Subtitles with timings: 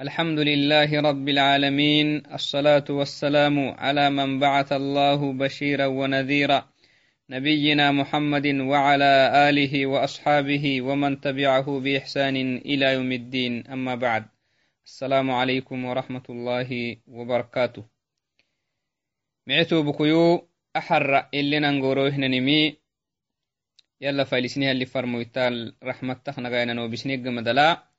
[0.00, 6.68] الحمد لله رب العالمين الصلاة والسلام على من بعث الله بشيرا ونذيرا
[7.30, 14.24] نبينا محمد وعلى آله وأصحابه ومن تبعه بإحسان إلى يوم الدين أما بعد.
[14.84, 17.84] السلام عليكم ورحمة الله وبركاته.
[19.46, 22.76] معتو بكيو أحر اللي ننقروه ننمي
[24.00, 27.93] يلا فايلسنها اللي فرمويتال رحمة تخنا غاينا نوبسنيق مدلا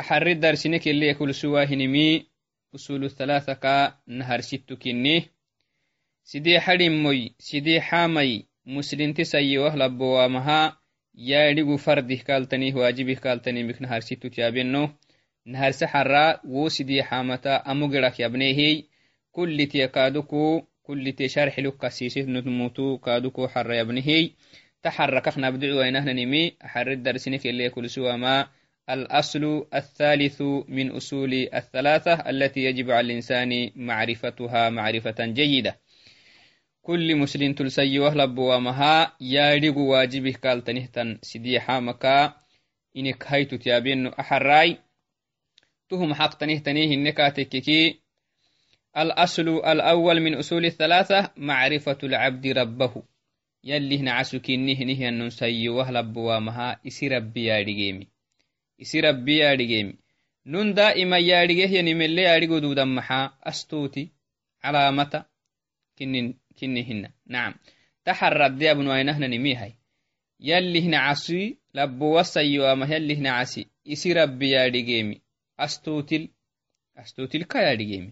[0.00, 2.06] axari darsinekelea kulsuwahinimi
[2.76, 3.74] usulu thalatha ka
[4.06, 5.16] naharsittu kinni.
[6.30, 8.30] Sideexadhimoy sideexaamay
[8.74, 10.60] muslinti sayyewah labbowaamaha
[11.30, 14.82] yaadhigu fardih kaaltanih waajibih kaaltanimik naharsittut yaabeno
[15.50, 18.74] naharse xarra wo sideexaamata amo gerak yabneehiy
[19.34, 20.42] kullitiya kaaduku
[20.86, 24.24] kullite sharxiluk kasiisitnutmutu kaaduku xarra yabnehiy
[24.82, 28.32] ta xarrakak nabducuwainahnanimi axari darsinekelea kulsuwama
[28.90, 35.80] الأصل الثالث من أصول الثلاثة التي يجب على الإنسان معرفتها معرفة جيدة.
[36.82, 42.34] كل مسلم تلسي وهلب ومها يارق واجبه قال تنهتن سديحا مكا
[42.96, 44.78] إنك هيتو تيابين أحراي.
[45.88, 48.00] تهم حق تنهتنيه النكاتككي
[48.96, 53.02] الأصل الأول من أصول الثلاثة معرفة العبد ربه.
[53.64, 58.19] يلي نعسك نهنه أن نسي وهلب ومها إسي ربي يارقيمي
[58.83, 59.93] isi rabbi yaadhigeemi
[60.51, 64.03] nun daa'ima yaadhigehyanimelle yaadhigo duudan maxaa astuuti
[64.61, 65.19] calaamata
[65.97, 67.53] kinni hinna nacam
[68.05, 69.71] taxarradde abnuainahnanimihay
[70.49, 71.39] yallihna casi
[71.77, 73.61] labbowasayoama yallihna casi
[73.93, 75.15] isi rabbi yaadhigeemi
[75.65, 76.23] astuutil
[77.01, 78.11] astuutilka yaadhigeemi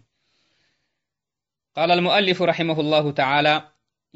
[1.77, 3.55] قال المؤلف رحمه الله تعالى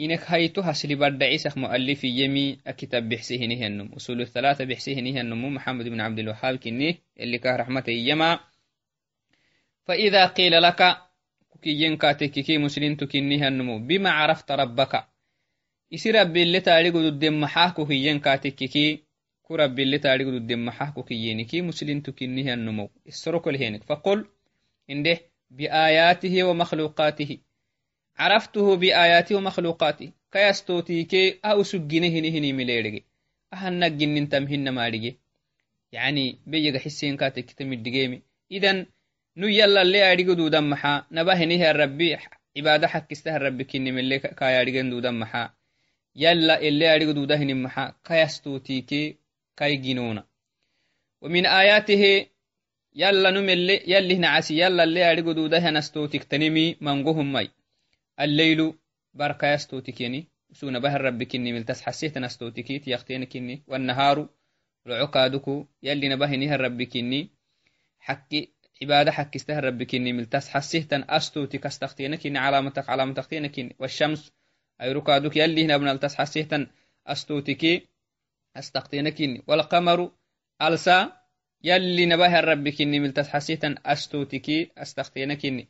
[0.01, 3.93] إنك هيتو هسلي برد عيسى مؤلف يمي أكتاب بحسيه نهنم.
[3.93, 5.55] أصول الثلاثة بحسيه نهنم.
[5.55, 8.41] محمد بن عبد الوهاب كني اللي كه رحمته يما.
[9.85, 10.97] فإذا قيل لك
[11.63, 15.05] كي ينكاتك كي مسلم تكني هنمو بما عرفت ربك.
[15.93, 19.05] isi rabbi اللي taarigu dudden maxaako hiyyen kaatekkiki
[19.42, 24.24] ku rabbi اللي taarigu dudden maxaako kiyyeniki muslimtu kinni hannumo issorokol henik faqul
[24.89, 25.20] inde
[25.51, 27.52] biaayaatihi wa makhluuqaatihi عرفته بآياته ومخلوقاته.
[30.32, 33.04] كيستوتيكي أو سجنه هني هني مليرجي
[33.54, 35.20] أهنك جنن تمهن مارجي
[35.92, 38.86] يعني بيجا حسين كاتك تمدجيمي إذن
[39.38, 42.17] نو يلا اللي أريجو دودا محا نبه نيه الربي
[42.58, 45.54] عبادة حق استه الربي كني من اللي كاي أريجن دودا محا
[46.16, 49.16] يلا اللي أريجو دودا هني محا كيستوتيكي
[49.58, 50.23] كاي جنونا
[51.22, 52.26] ومن آياته
[52.95, 57.50] يلا نملي يلي نعسي يلا اللي أريجو دودا هنستوتيك تنمي منقوهم مي
[58.20, 58.74] الليل
[59.14, 64.28] بركة يستوتكيني سونا بها الرب كني ملتس حسيت نستوتكي تيختين كني والنهار
[64.86, 67.30] العقادكو يلي نبهني الرب كني
[67.98, 68.52] حكي
[68.83, 74.33] عبادة حكي استه الرب كني ملتس حسيت أستوتك استختين كني علامتك علامة تختين كني والشمس
[74.80, 76.50] أي ركادك يلي هنا بنلتس حسيت
[77.06, 77.86] أستوتكي
[78.56, 80.12] أستختين كني والقمر
[80.62, 81.12] ألسا
[81.64, 85.68] يلي نبه الرب كني ملتس حسيت أستوتكي أستختين كني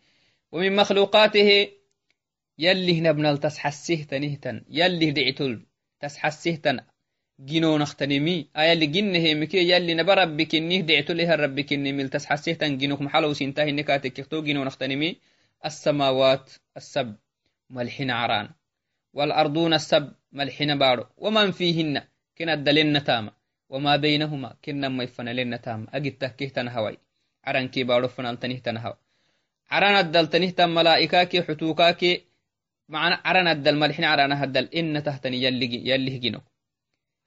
[0.52, 1.68] ومن مخلوقاته
[2.59, 5.65] يلي هنا بنال تسحسيه تنهتن يلي دعتل
[5.99, 6.79] تسحسيه تن
[7.39, 12.53] جنو نختنمي آيا اللي جنه مكي يلي نبرب بكنيه دعتل لها الرب كني مل تسحسيه
[12.53, 15.19] تن جنوك محلو سنتاه نكاتك يختو جنو نختنمي
[15.65, 17.15] السماوات السب
[17.69, 18.49] ملحن عران
[19.13, 22.01] والأرضون السب ملحن بارو ومن فيهن
[22.37, 23.31] كنا الدلين تاما
[23.69, 26.97] وما بينهما كنا ما يفنلين تاما أجد تهكيه تنهوي
[27.45, 28.93] عران كي بارو فنال تنه تنهو
[29.71, 32.27] عران الدل تنه تم ملائكاكي حتوكاكي
[32.92, 36.40] معنى عرنا الدل ملحنا عرنا هدل إن تهتني يلي يلي هجينو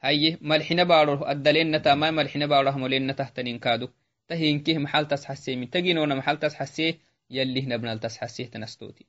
[0.03, 3.87] هاي ملحنا بارو الدل إن تما ملحنا بارو هم لين تهتني كادو
[4.27, 6.87] تهين كيه محل تسحسي من تجينونا محل تسحسي
[7.29, 9.05] يلي هنا بنال تسحسيه تنستوتي.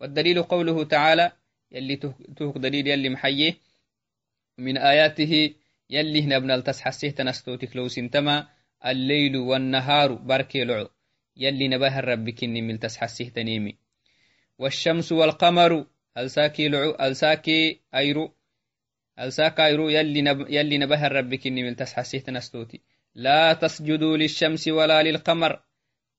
[0.00, 1.32] والدليل قوله تعالى
[1.72, 1.96] يلي
[2.36, 3.56] توك دليل يلي محيي.
[4.58, 5.54] من آياته
[5.90, 8.48] يلي هنا بنال تسحسيه تنستوتي لو سنتما
[8.86, 10.88] الليل والنهار بركي لعو.
[11.36, 13.76] يلي نبه الرب كني من تسحسيه تنيمي.
[14.58, 18.34] والشمس والقمر ألساكي لعو ألساكي أيرو
[19.18, 20.46] ألساك أيرو يلي, نب...
[20.50, 22.80] يلي نبه الرب كني من تسحسيه تنستوتي
[23.14, 25.62] لا تسجدوا للشمس ولا للقمر.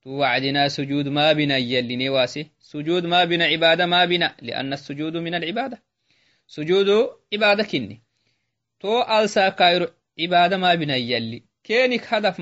[0.02, 2.50] توعدنا سجود ما بنا يلي نواسي.
[2.60, 5.82] سجود ما بنا عبادة ما بنا لأن السجود من العبادة.
[6.46, 8.02] سجود عبادة كني.
[8.80, 9.86] تو ألساك أيرو
[10.20, 11.44] عبادة ما بنا يلي.
[11.64, 12.40] كينك هدف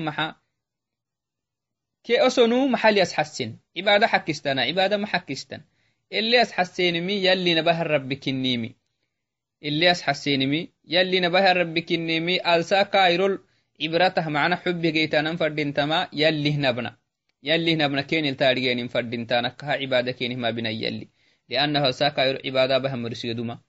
[6.13, 8.75] اللي أسحسينمي يلي نبه الرب كنيمي
[9.63, 13.39] اللي أسحسينمي يلي نبه الرب كنيمي ألسا كايرول
[13.81, 16.97] عبرته معنا حب جيتانا فردين تما يلي نبنا.
[17.43, 21.07] يلي نبنا كين التارجين فردين تانك ها عبادة كين ما بنا يلي.
[21.49, 23.59] لأنه ساكا عبادة بهم رسيدما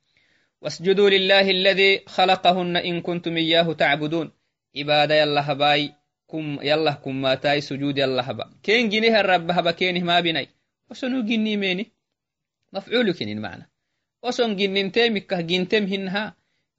[0.62, 4.32] واسجدوا لله الذي خلقهن إن كنتم إياه تعبدون.
[4.76, 5.92] عبادة يلا هباي
[6.30, 8.50] كم يلا كم ما تاي سجود يلا هبا.
[8.62, 10.48] كين جنيه الرب هبا كين ما بناي.
[10.90, 11.99] وسنو جني ميني؟
[12.72, 13.64] mafculukenin mana
[14.22, 16.24] oson ginninteemikah gintem hinaha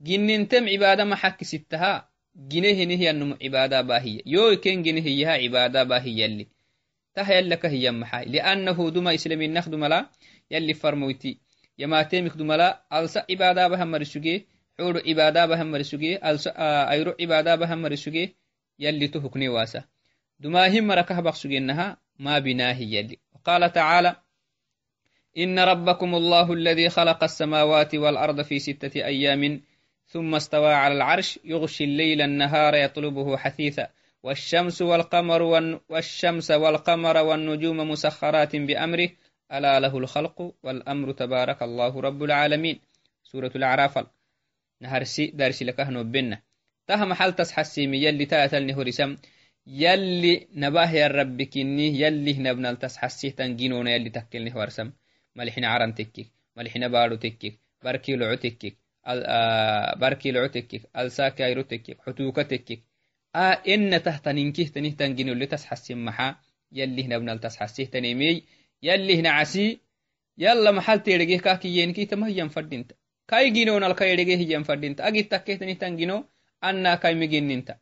[0.08, 1.92] ginnintem cibada maxakisittaha
[2.52, 6.46] ginehenihyanum cibaada baahiya yoiken ginehiyaha cibaada baahiyalli
[7.16, 10.10] tah yallaka hiyan maxay liannahu duma islaminah dumala
[10.50, 11.32] yalli farmoyti
[11.78, 14.36] yamateemik dumala alsa cibaadaabahamarisuge
[14.80, 16.12] xuru cibaadaabahamarisuge
[16.94, 18.24] ayro cibaadaabahamarisuge
[18.84, 19.84] yalli to hukne waasa
[20.40, 21.86] dumaahi marakah baqsugenaha
[22.24, 23.16] maa binaahi yalli
[23.46, 24.12] qala tacaala
[25.38, 29.62] إن ربكم الله الذي خلق السماوات والأرض في ستة أيام
[30.06, 33.88] ثم استوى على العرش يغشي الليل النهار يطلبه حثيثا
[34.24, 35.42] والشمس والقمر
[35.90, 39.10] والشمس والقمر والنجوم مسخرات بأمره.
[39.52, 42.80] ألا له الخلق والأمر تبارك الله رب العالمين.
[43.24, 44.06] سورة الأعراف.
[44.82, 46.42] نهرسي دارسي لك هنو بنا.
[46.88, 49.18] تها محل تسحسيمي يلي تاتلني هرسم
[49.68, 52.00] يلي نباه يا رب كني.
[52.02, 54.92] يلي نبنا تسحسيه تنجينونا يلي تكلني هرسم
[55.36, 58.78] ملحنا عرن تكيك ملحنا بارو تكيك بركي لعو تكيك
[60.02, 62.84] بركي لعو تكيك ألساك ايرو تكيك حتوكا تكيك.
[63.36, 66.36] آه إن تحت ننكيه تنيه تنجينو اللي تسحسين محا
[66.72, 68.44] يلي نبنا تسحسيه تنيمي
[68.84, 69.80] يلي هنا عسي
[70.38, 72.96] يلا محل تيرجيه كاكي ينكي تما هي فردينتا
[73.28, 76.26] كاي جينو نالكا يرجيه هي فردينتا أجي تكيتني تنجينو
[76.64, 77.78] أنا كاي مجننتا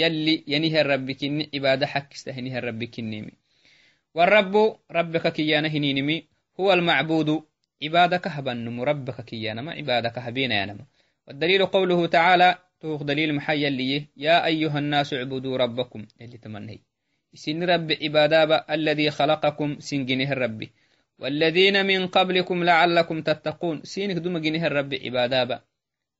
[0.00, 3.32] يلي ينيه الرب كني عبادة حق استهنيه الرب كنيمي
[4.14, 4.54] والرب
[4.90, 6.24] ربك كيانا هنينمي
[6.60, 7.42] هو المعبود
[7.82, 10.84] عبادك هبنم ربك كيانا ما عبادك هبينا ينما
[11.26, 16.06] والدليل قوله تعالى توق دليل محيا لي يا أيها الناس اعبدوا ربكم.
[16.20, 16.78] اللي تمنهي.
[17.34, 20.68] سن رب عبادة الذي خلقكم سنجنه الرب.
[21.18, 23.82] والذين من قبلكم لعلكم تتقون.
[23.82, 25.62] سينك دوم جنه الرب عبادة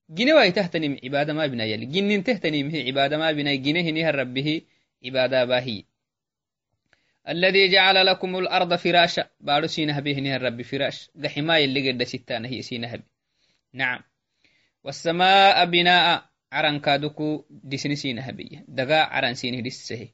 [0.08, 2.88] جنه واي تهتنم عبادة ما يلي جنين تهتنم هي
[5.04, 5.84] عبادة باهي.
[7.28, 9.28] الذي جعل لكم الأرض فراشا.
[9.40, 11.10] بارو سينه به نها الرب فراش.
[11.24, 13.02] قحماي اللي قد ستانه هي سينه
[13.72, 14.00] نعم.
[14.84, 16.24] والسماء بناء.
[16.52, 20.08] عرن كادوكو دسنسين هبية دقا عرن سينه دسه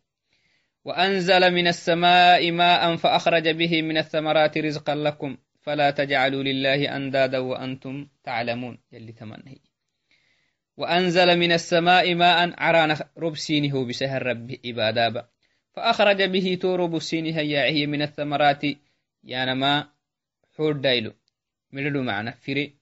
[0.85, 5.37] وأنزل من السماء ماء فأخرج به من الثمرات رزقا لكم.
[5.61, 8.79] فلا تجعلوا لله أندادا وأنتم تعلمون.
[8.93, 9.72] يلي تمنهي
[10.77, 15.29] وأنزل من السماء ماء عران رب سينه بسهر رب إبادابا.
[15.75, 18.63] فأخرج به تورب سينه ياعه من الثمرات.
[19.25, 19.89] يانما
[20.57, 21.13] حور دايلو.
[21.73, 22.31] ملدو معنا.
[22.31, 22.75] فري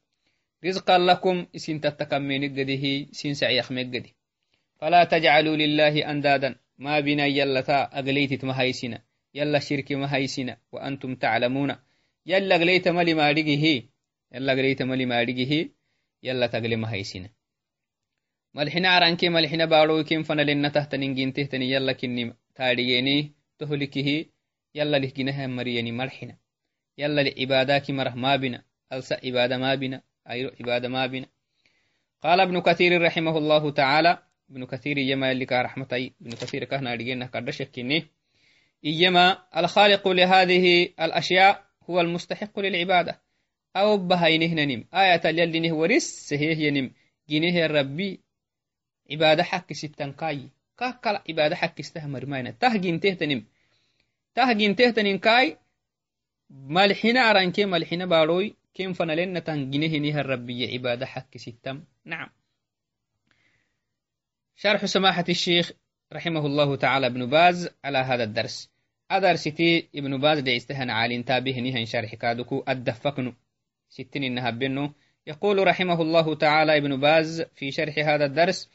[0.65, 1.47] رزقا لكم.
[1.57, 4.11] إسين تتكمين قده سين سعيخ مقده
[4.79, 6.57] فلا تجعلوا لله أندادا.
[6.79, 9.03] ما بنا يلتا أغليت مهيسنا
[9.35, 11.77] يلا شرك مهيسنا وأنتم تعلمون.
[12.27, 13.83] يلا أغليت ملي مارجه
[14.33, 15.69] يلا أغليت ملي مارجه
[16.23, 17.29] يلا تغلي مهيسنا
[18.55, 24.25] ملحنا عرانكي ملحنا باروكين فنلنا تحت ننجين تهتني يلا كني تارييني تهلكه
[24.75, 26.37] يلا لهجنها مريني ملحنا
[26.99, 28.63] يلا لعباداك مره ما بنا
[28.93, 31.27] ألسأ عبادة ما بنا أي عبادة ما بنا.
[32.23, 34.19] قال ابن كثير رحمه الله تعالى
[34.51, 38.07] ابن كثير يما اللي رحمة ابن كثير كهنا رجينا كردشك كني
[38.85, 43.21] إيما الخالق لهذه الأشياء هو المستحق للعبادة.
[43.77, 46.93] أو بهينه نم آية يلي نهو رس هي نم
[47.29, 48.21] جنيه ربي
[50.81, 53.45] كاكل عبادة حق استهمر ماينة تهجين تهتنم.
[54.35, 55.57] تهجين تهتنم كاي.
[56.51, 62.29] مالحنا عرانكي مالحنا باروي كم فنلن تنجنه الربية عبادة حق ستم نعم.
[64.57, 65.73] شرح سماحة الشيخ
[66.13, 68.71] رحمه الله تعالى ابن باز على هذا الدرس.
[69.11, 72.65] أدرستي ابن باز دي استهن عالين تابه نهن شرح كادوكو.
[72.69, 73.35] الدفقن
[73.89, 74.93] ستين إنها بنو
[75.27, 78.71] يقول رحمه الله تعالى ابن باز في شرح هذا الدرس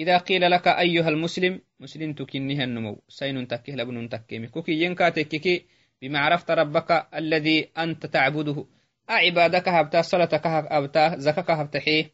[0.00, 5.64] إذا قيل لك أيها المسلم مسلم تكنها النمو سين تكيه لبن تكيمي كوكي ينكا تككي
[6.02, 8.66] بما عرفت ربك الذي أنت تعبده.
[9.08, 12.10] عبادك هبتا صلاتك هبتا زكاك هبتحي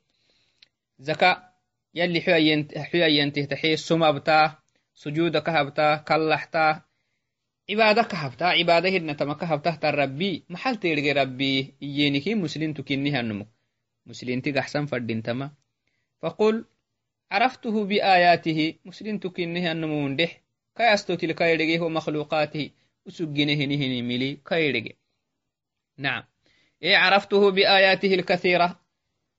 [0.99, 1.31] زكا
[1.95, 4.59] يلي حيا ينتهتحي سما بتا
[4.95, 6.83] سجودك هبتا كلحتا
[7.71, 10.45] عبادك هبتا عبادة هدنا تمك هبتا ربي.
[10.49, 13.47] محل تيرغي ربي يينكي مسلم تكنيها النمو
[14.07, 15.51] مسلم تقحسن فردين تما.
[16.23, 16.65] فقل
[17.31, 20.43] عرفته بآياته مسلم تكنيها النمو مندح
[20.77, 22.71] كيستو تلك يرغي هو مخلوقاته.
[23.07, 24.97] وسجنه نهني ملي كيرغي
[25.99, 26.25] نعم.
[26.83, 28.81] إيه عرفته بآياته الكثيرة.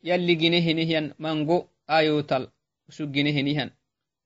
[0.03, 2.47] يلي جنيه نهيا منغو آيوتل
[2.89, 3.69] usugine henihan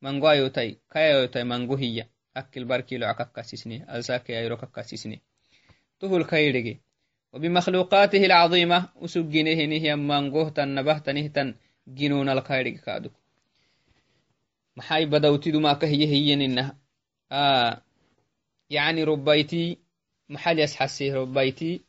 [0.02, 2.06] mango ayotai kayayotai mango hiya
[2.40, 5.18] akil barkilo akakkasisne alsake ayro kakkasisne
[6.00, 6.76] tuhul kaydege
[7.34, 11.56] وبمخلوقاته العظيمة أسجنه نهي مانغوه تنبه تنهتن
[11.88, 13.10] جنون الكايرك كادو
[16.06, 16.78] هي إنها
[17.32, 17.82] آه
[18.70, 19.80] يعني ربيتي
[20.30, 21.82] محل يسحسي ربيتي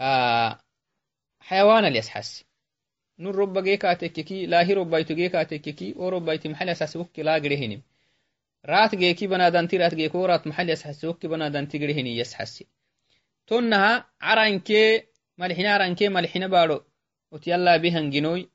[0.00, 0.58] آه
[1.40, 2.44] حيوان اللي يسحسي.
[3.18, 7.36] نور رب جيكا تككي لا هي ربيتو جيكا تككي أو ربيتي محل يسحسي وكي لا
[7.36, 7.82] غريهنم
[8.66, 12.66] رات جيكي بنادان تيرات جيكو رات محل يسحسي وكي بنادان تيغريهني يسحسي.
[13.46, 15.02] تنها عرانكي
[15.38, 16.84] ملحنا عرانكي ملحنا بارو.
[17.32, 18.51] وتيلا بيهن جنوي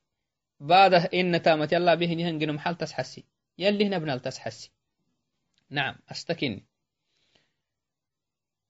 [0.60, 3.24] بعد إن تامت يلا بيهن يهن جنو محل تسحسي.
[3.58, 4.72] يلي هنا بنال تسحسي.
[5.70, 6.62] نعم أستكن.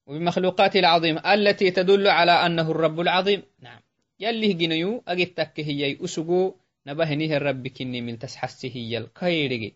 [0.05, 3.43] وبمخلوقاته العظيمة التي تدل على أنه الرب العظيم.
[3.59, 3.79] نعم.
[4.19, 6.55] يلي جنيو أجتك هي أسجو
[6.87, 9.75] نبهنيه الرب كني من تسحسي هي الكيرجي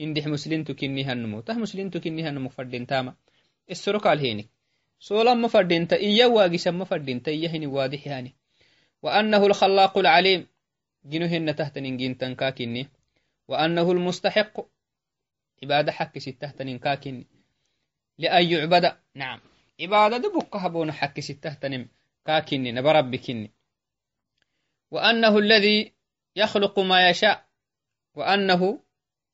[0.00, 1.40] إندح مسلمتو كني هنمو.
[1.40, 3.14] ته مسلمتو كني هنمو فردين تاما.
[3.70, 4.48] السرق الهيني
[5.00, 8.34] سولما فردينت إيا واقسا فردينت إيا هني واضح يعني
[9.02, 9.98] وأنه الخلاق
[11.06, 12.88] العليم جنوهن تحت ننجين تنكاكني
[13.48, 14.60] وأنه المستحق.
[15.62, 17.26] عبادة حق ستة ننكاكني
[18.18, 18.96] لأن يعبد.
[19.14, 19.40] نعم.
[19.80, 21.88] عبادة دبك هبون ستة نم
[22.26, 23.50] كاكني نبربكني
[24.90, 25.92] وأنه الذي
[26.36, 27.46] يخلق ما يشاء.
[28.14, 28.80] وأنه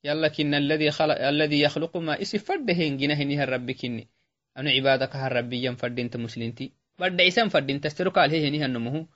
[0.04, 4.08] يلا كن الذي خلق الذي يخلق ما اسفردهن جنهنها ربكني
[4.54, 9.08] anu cibaadaka harabbiyan fadinta muslinti badhacisan fadinta sterokaalhehenihanumuhu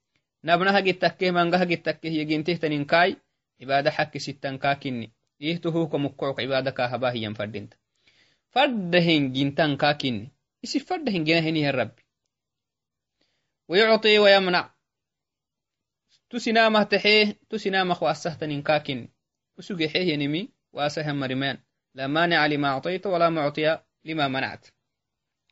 [0.43, 3.17] nabna hagittakkeh manga hagittakkeh yegintehtaninkai
[3.59, 7.77] cibaada xakki sittan kakinni ihtuhuka mukkook cibaada kahabahiyan fadinta
[8.53, 10.31] faddahen gintan kakinni
[10.63, 12.07] isi faddahen ginahenihan rabbi
[13.67, 14.73] ويعطي ويمنع
[16.29, 19.09] تسنامه تحيه تسنامه واسهتن كاكن
[19.57, 21.57] وسجي حيه ينمي واسهم مرمان
[21.93, 24.67] لا مانع لما أعطيت ولا معطي لما منعت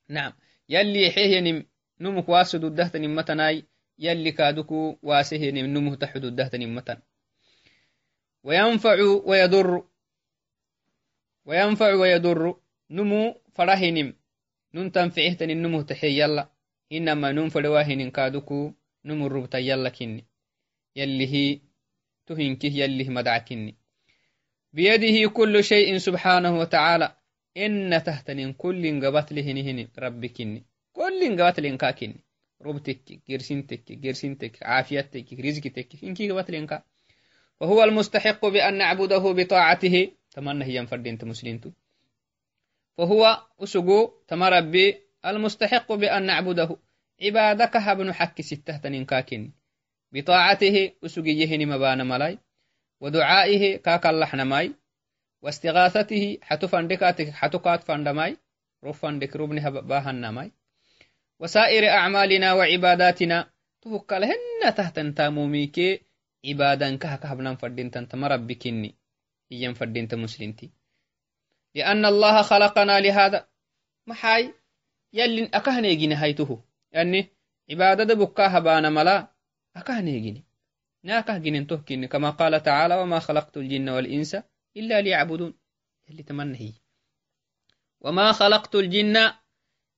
[0.10, 0.34] نعم
[0.70, 1.66] يلي حيه نم
[2.01, 3.65] نمك واسد الدهت نمتناي
[3.99, 6.97] يلي كادكو واسه نم نمه تحد الدهت نمتن.
[8.45, 9.85] وينفع ويضر
[11.45, 14.15] وينفع ويضر نمو فراه نم.
[14.75, 16.49] نن تنفعه تن نمه تحي يلا.
[16.93, 18.73] إنما نم فرواه نم كادكو
[19.05, 20.25] نمو الربط يلا كني.
[20.97, 21.61] يلي هي
[22.27, 23.77] تهنكه يلي مدعكني
[24.73, 27.17] بيده كل شيء سبحانه وتعالى.
[27.57, 30.70] إن تهتنين كل قبت لهنهن ربكني
[31.00, 32.24] كل قبت لنكاكني
[32.62, 36.84] ربتك جرسنتك جرسنتك عافيتك رزقتك إنكي قبت لنكا
[37.60, 41.74] وهو المستحق بأن نعبده بطاعته تمنى هي فرد انت مسلمت
[42.98, 46.78] فهو أسقو تمربي المستحق بأن نعبده
[47.22, 49.52] عبادك هبن حك ستة تنكاكني
[50.12, 52.40] بطاعته أسقي يهني مبان ملاي
[53.02, 54.76] ودعائه كاكالحنا ماي
[55.42, 58.38] واستغاثته حتو فندكاتك حتو كات فندماي
[58.84, 60.52] روف فندك ربنها باهنا ماي
[61.41, 63.51] وسائر أعمالنا وعباداتنا.
[63.83, 66.07] تفكال هن تحت تاموميك.
[66.45, 68.95] عبادا كها كهبنا فردين تنتم ربكني
[69.53, 70.71] إيام فردين مسلمتي
[71.75, 73.47] لأن الله خلقنا لهذا.
[74.07, 74.55] محاي.
[75.13, 77.29] يلين أكهنيجي هيته يعني
[77.71, 79.33] عبادة بكاها بانا ملا
[79.77, 80.45] أكهنيجي
[81.03, 84.37] ناكه جنين تهكين كما قال تعالى وما خلقت الجن والإنس
[84.77, 85.55] إلا ليعبدون.
[86.11, 86.73] اللي تمنهي.
[88.01, 89.33] وما خلقت الجن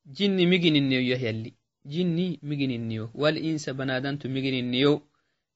[0.05, 1.55] jinni migininiyo yahyali
[1.85, 5.03] jini migininniyo walinsa banadantu migininiyo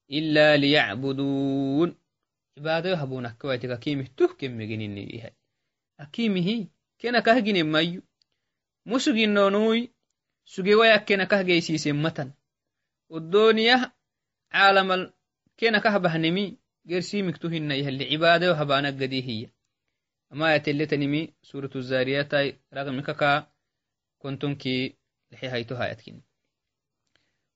[0.07, 1.95] ila liyacbuduun.
[2.55, 5.35] Cibaadayo habunakkawaitik akimih tuhken migininiyo yahay
[5.97, 8.01] akimihi kenakahgine mayu
[8.85, 9.91] musuginonui
[10.43, 12.33] sugewaya kenakahgeysiise matan.
[13.09, 13.91] Odoniyah
[14.51, 15.13] caalamal
[15.55, 19.49] kenakah gersimik gersimiktuhina yahali cibaadayo habana gadihiya
[20.31, 23.47] amayatelletanimi suratu zariyatai raqmikaka
[24.27, 24.95] كنتم كي
[25.31, 26.21] لحي هيتها يتكين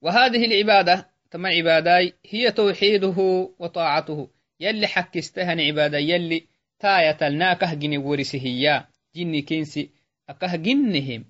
[0.01, 3.17] وهذه العبادة تما عباداي هي توحيده
[3.59, 4.29] وطاعته.
[4.59, 6.47] يلي حكستهن عبادة يلي
[6.79, 9.89] تاية الناكه جني ورسهيا جني كنسي
[10.29, 11.25] أكه جنهم.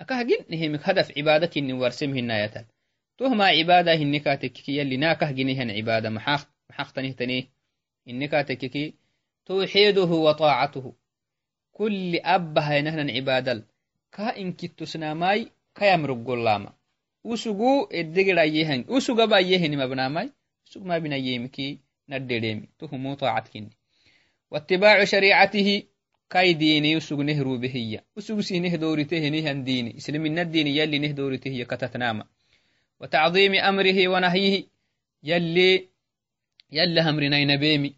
[0.00, 2.64] أكه جنهم هدف عبادة كني ورسمهن يتل
[3.18, 6.10] تهما عبادة هنكا تككي يلي ناكه جنيهن عبادة.
[6.10, 7.44] محاق محاق تنيه تنيه
[8.08, 8.94] إنكا تككي
[9.46, 10.94] توحيده وطاعته.
[11.72, 13.69] كل أبها ينهن عبادة.
[14.20, 16.70] kaha inkittusnamai kayamruggollaama
[17.24, 20.28] usugu edegedhayehan usugabayehenimabnaamai
[20.66, 23.72] usugmabinayemiki naddereemi tuhumuu taacadkinni
[24.52, 25.76] wattibaacu shariicatihi
[26.28, 29.90] kai diini usug neh rubehiya usug sineh dowritehenihan diini.
[29.96, 32.24] Islamina diini yalli neh dowritehiya katatnaama.
[33.00, 34.68] Watacdiimi amrihi wanahyihi
[35.22, 35.88] yalli
[36.70, 37.96] yalla hamrinaynabeemi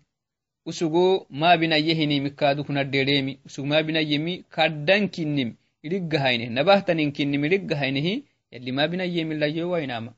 [0.66, 10.14] usugu maabinayehini mikaduknaddereemi usug maabinayemi kaddankinnim kinnim idiggahayne nabahtanin kinnim idiggahaynehi yalli mabinayyemilayyo wainama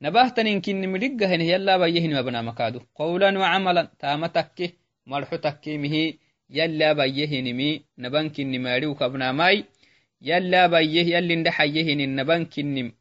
[0.00, 6.18] nabahtanin kinnim idiggahayne yallabayyehini mabnama kadu qawlan wacamalan taama takke marxo takkemihi
[6.58, 7.30] yallabayyeh
[11.14, 12.92] yallindhaxayyehinin nabankinnim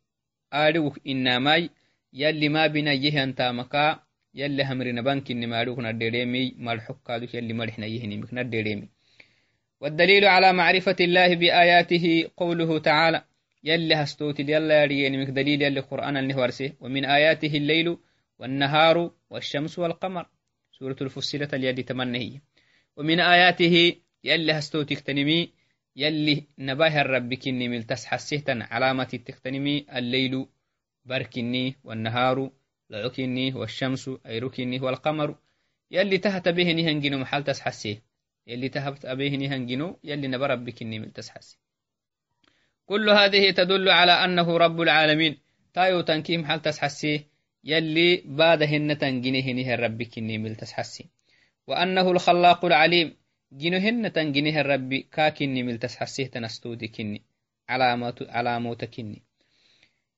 [0.52, 1.70] aadhigu innamai
[2.14, 4.00] yalli mabinayyehan taamaka
[4.40, 8.88] يلي همرنا بانك إني مالوك نديريمي مالحك كادوك يلي مرحنا يهني مك نديريمي
[9.82, 13.24] والدليل على معرفة الله بآياته قوله تعالى
[13.64, 17.98] يلي هستوت يلا يريني مك دليل يلي قرآن النهورسي ومن آياته الليل
[18.40, 20.26] والنهار والشمس والقمر.
[20.72, 22.42] سورة الفصلة اليد تمنهي
[22.98, 25.50] ومن آياته يلي هستوت تكتنمي
[25.96, 30.46] يلي نباه الرب كني ملتس حسيتا علامة تكتنمي الليل
[31.06, 32.52] بركني والنهار
[32.90, 35.36] لعكني والشمس أيركني والقمر.
[35.92, 38.02] يلي تهت به نهنجنو محل تسحسي
[38.48, 41.58] يلي تهت به نهنجنو يلي نبرب بكني من تسحسي
[42.86, 45.38] كل هذه تدل على أنه رب العالمين.
[45.74, 47.26] تايو تنكي محل تسحسي
[47.64, 51.06] يلي بعدهن تنجنه الرب كني من تسحسي
[51.68, 53.16] وأنه الخلاق العليم.
[53.52, 55.64] جنهن تنجنه الرب كاكني
[56.88, 57.22] كني
[57.70, 59.22] علامات علامات كني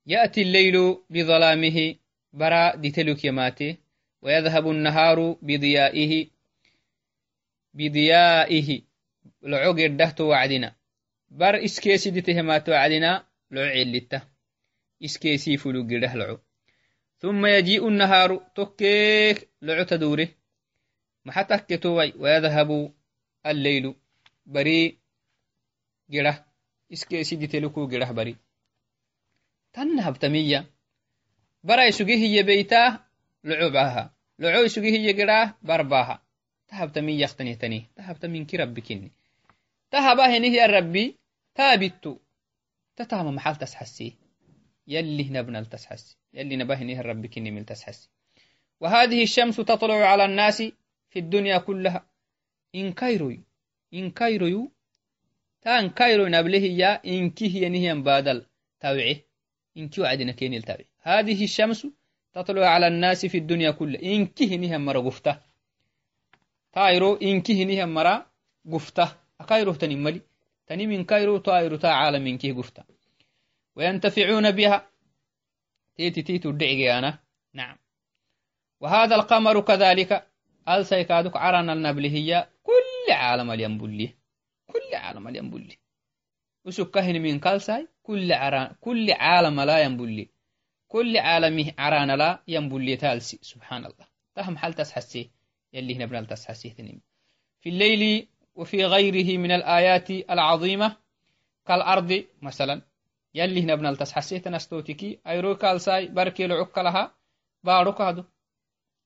[0.05, 1.95] يأتي الليل بظلامه
[2.33, 3.77] برا ديتلوك يماتي
[4.21, 6.27] ويذهب النهار بضيائه
[7.73, 8.81] بضيائه
[9.41, 10.75] لعوق الدهت وعدنا.
[11.29, 14.21] بر إسكيسي ديتهمات وعدنا لعو علتا
[15.03, 16.37] إسكيسي فلوق الده لعو
[17.17, 20.27] ثم يجيء النهار تكيك لعو تدوره.
[21.25, 22.93] محتك توي ويذهب
[23.45, 23.95] الليل.
[24.45, 24.97] بري
[26.09, 26.45] جره
[26.93, 28.35] إسكيسي ديتلوكو جره بري.
[29.73, 30.73] تنهب تمية.
[31.63, 32.99] bara isugi hiye beytaa
[33.43, 35.13] lucubaha luco isugi hiye
[36.73, 39.11] giraa barbaha tahabta min yaktanitani tahabta minki rabbi kinni
[39.89, 41.15] tahaba henihi rabbi
[41.53, 42.21] taabittu
[42.95, 44.17] tatama maxal tasxasi
[44.87, 48.09] يلي نبنى تسحس يلي نبهني الرب كني من تسحس
[48.79, 50.63] وهذه الشمس تطلع على الناس
[51.09, 52.05] في الدنيا كلها.
[52.75, 53.39] إن كيروي
[53.93, 54.69] إن كيروي
[55.61, 58.45] تان كيروي نبله يا إن كيه ينهي بادل
[59.77, 61.87] إن كيو عدنا كيني التاوعي هذه الشمس
[62.33, 64.03] تطلع على الناس في الدنيا كلها.
[64.03, 65.39] إن كهنها مرة قفته
[66.73, 68.25] تايرو إن كهنها مرة
[68.71, 70.21] قفته أكايرو تنملي
[70.67, 72.83] تني من كايرو تايرو تا عالم من كه قفته
[73.75, 74.87] وينتفعون بها
[75.95, 77.19] تيتي تيتو الدعي أنا
[77.53, 77.77] نعم
[78.79, 80.27] وهذا القمر كذلك
[80.69, 84.15] ألسيكادك عرنا النبلهية كل عالم الينبلي
[84.67, 85.77] كل عالم الينبلي
[86.65, 90.29] وسكهن من كالساي كل عران كل عالم لا ينبلي
[90.87, 95.29] كل عالمه عرانا لا ينبلي تالسي سبحان الله تهم حال تسحسي
[95.73, 96.99] يلي هنا بنال تسحسي تنم
[97.61, 100.97] في الليل وفي غيره من الآيات العظيمة
[101.65, 102.81] كالأرض مثلا.
[103.35, 107.15] يلي هنا بنال تسحسي تنستوتكي أيرو كالساي بركي لعك لها
[107.63, 108.25] بارك هذا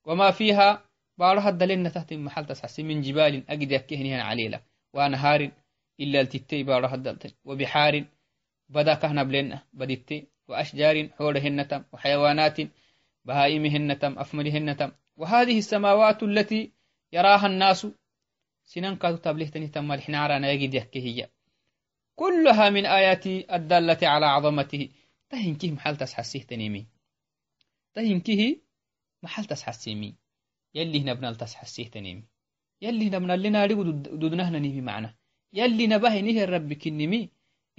[0.05, 0.83] وما فيها
[1.17, 4.61] بارها الدلين تحت محل تسحسي من جبال أجد يكهنها عليلة.
[4.93, 5.51] وأنهار
[5.99, 8.05] إلا التتي بارها الدلتين وبحار
[8.69, 10.27] بدا كهنا بلنا بدتي.
[10.47, 12.57] وأشجار حولهن وحيوانات
[13.25, 14.75] بهائمهن أفملهن
[15.17, 16.71] وهذه السماوات التي
[17.13, 17.87] يراها الناس
[18.63, 21.29] سنن قد تبلهتني تم الحنارة يجد يحكي هي.
[22.15, 24.89] كلها من آيات الدالة على عظمته.
[25.29, 26.87] تهنكيه محل تسحسيه تنيمي
[27.93, 28.61] تهنكيه
[29.23, 30.15] محل تسحسيمي
[30.75, 32.23] يلي هنا بنال تسحسيه تنيمي
[32.81, 33.83] يلي هنا بنال لنا ريقو
[34.21, 35.15] دودنهنا نيمي معنا
[35.53, 37.29] يلي نبه نيه الرب كنمي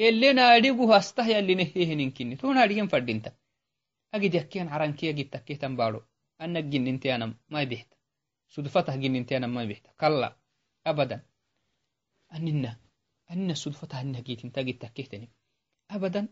[0.07, 3.31] elena adigu hastah yallineheheninkini tona adigen fadinta
[4.17, 6.01] agid yakkian aranki agid takketan baado
[6.39, 7.97] ana ginintiana mai bixta
[8.55, 10.29] sudfatah ginintiana mai bixta kala
[10.91, 11.21] abadan
[12.35, 12.71] anina
[13.31, 15.29] anina sudfatah anina gitinta agit takkehtani
[15.95, 16.27] abadan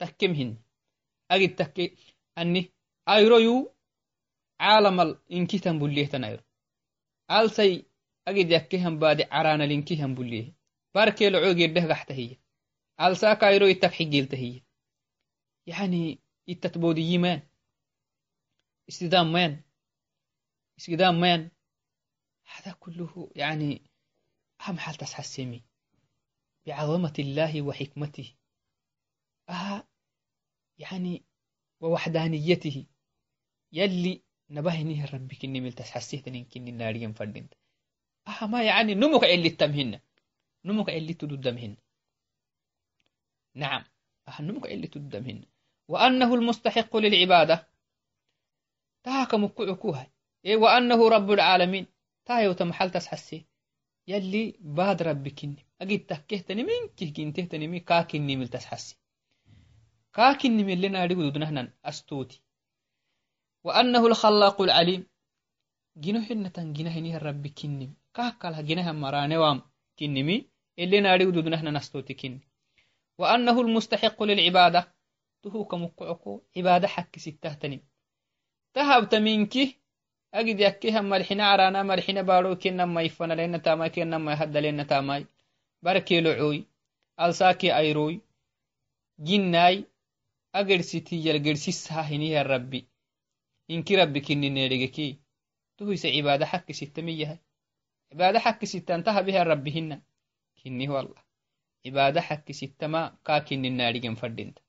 [0.00, 0.50] takkem hin
[1.34, 1.84] agit takke
[2.40, 2.60] ani
[3.14, 3.54] ayroyu
[4.60, 6.42] caalamal inkitan bulliyehtan ayro
[7.38, 7.72] alsay
[8.28, 10.50] agid yakkehan baade caraanal inkihan bulliyehe
[10.94, 12.36] barkeelo coogirdeh gaxtahiya
[13.04, 14.60] alsaaka ayro itak xigiltahiya
[15.66, 16.00] yani
[16.52, 17.40] itat boodiyimaan
[18.88, 19.62] استدام
[20.78, 21.50] استدام مان
[22.56, 23.82] هذا كله يعني
[24.60, 25.62] أهم حال تسحسمي
[26.66, 28.34] بعظمة الله وحكمته.
[29.48, 29.88] أها
[30.78, 31.24] يعني
[31.80, 32.86] ووحدانيته.
[33.72, 37.54] يلي نبهني ربك إني مل تسحسيتني كني ناريا فردنت.
[38.28, 40.00] أها ما يعني نمك اللي تمهن.
[40.64, 41.76] نمك اللي تدمهن
[43.54, 43.84] نعم.
[44.28, 45.44] أهنمك اللي تدمهن
[45.88, 47.73] وأنه المستحق للعبادة.
[49.04, 50.10] تهاك مكعكوها
[50.44, 51.86] إيه وأنه رب العالمين.
[52.24, 53.46] تايو تمحل تسحسي.
[54.08, 58.96] يلي باد ربكني أجد تهكهتني من كهكين تهتني من كاكني مل تسحسي.
[60.12, 62.42] كاكني من لنا ريو دونهنا أستوتي.
[63.64, 65.06] وأنه الخلاق العليم.
[65.96, 69.62] جنو هنة جنه هنيه ربي كني كاكالها جنه مراني وام
[69.98, 70.54] كنمي
[78.73, 80.29] اللي ناري ودودنه نستوتي كني وأنه المستحق للعبادة تهو كمكعكو عبادة حق ستة تهب تمينكي
[80.33, 84.83] أجد يكيها مرحنا عرانا مرحنا بارو كنا ما يفنا لنا تاماي كنا ما يهد لنا
[84.83, 85.27] تاماي
[85.83, 86.67] بركي لعوي
[87.19, 88.21] ألساكي أيروي
[89.19, 89.85] جناي
[90.55, 92.87] أجر ستي يلقر سيسها هني ربي
[93.71, 95.19] إنكي ربي كني نيريكي
[95.77, 97.41] تهيس عبادة حق ستة مية
[98.11, 100.01] عبادة حق ستة انتهى بها ربهن
[100.63, 101.23] كني هو الله
[101.85, 104.59] عبادة حق ستة ما كاكن الناري فردنت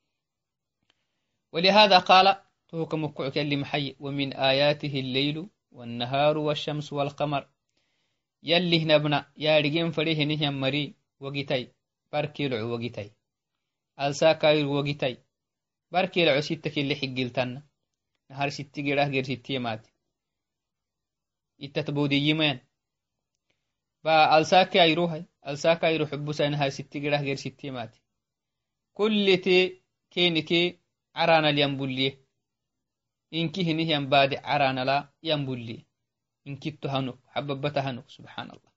[1.53, 2.44] ولهذا قال
[2.76, 3.96] تهك مكعك اللي محي.
[4.00, 7.48] ومن آياته الليل والنهار والشمس والقمر.
[8.44, 10.94] يلي نبنا يا رجين فريه نهم مري.
[11.20, 11.68] وقتي
[12.12, 13.12] بركي العو وقتي
[14.00, 15.18] ألسا كاير وقتي
[15.92, 17.64] بركي العو ستك اللي حقلتنا
[18.30, 19.88] نهار ستي قراه غير ستي مات.
[21.66, 22.58] itatbodiyimeen
[24.04, 28.00] ba alsaake ayruhay alsaaka ayru xubusainahay sitti girah ger sittimati
[28.98, 29.58] kullite
[30.14, 30.60] kenike
[31.16, 32.12] caranal yambulliye
[33.40, 35.82] inki hinih yambade caranala yambulliye
[36.50, 38.72] inkitto hanuk xababata hanuk subxaan allah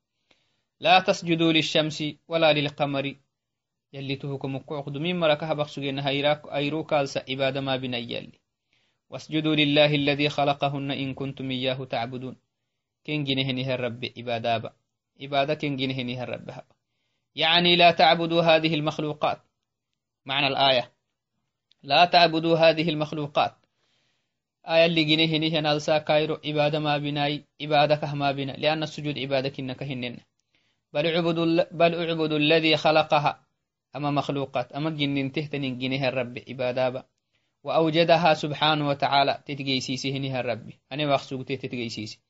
[0.85, 3.13] laa tasjuduu lishamsi wala lilqamari
[3.95, 6.03] yallituhukamukucqdumin maraka habaq sugena
[6.59, 8.39] ayru kaalsa cibaada ma binayalli
[9.13, 12.37] wasjuduu lillahi alladii khalaqahunna in kuntum iyaahu tacbuduun
[13.09, 14.71] كنجنهنه الرب عبادابا
[15.23, 16.51] عبادة كنجنهنه الرب
[17.35, 19.41] يعني لا تعبدوا هذه المخلوقات
[20.27, 20.93] معنى الآية
[21.83, 23.58] لا تعبدوا هذه المخلوقات
[24.69, 29.83] آية اللي جنهنه نالسا كايرو عبادة ما بناي عبادة كهما بنا لأن السجود عبادة كنك
[29.83, 30.17] هنن
[30.93, 33.45] بل اعبدوا بل اعبدوا الذي خلقها.
[33.97, 37.05] أما مخلوقات أما جنن تهتن جنه الرب عبادابا
[37.65, 40.71] وأوجدها سبحانه وتعالى تتجيسيسه نها الرب.
[40.93, 42.21] أنا مخصوق تتجيسيسي.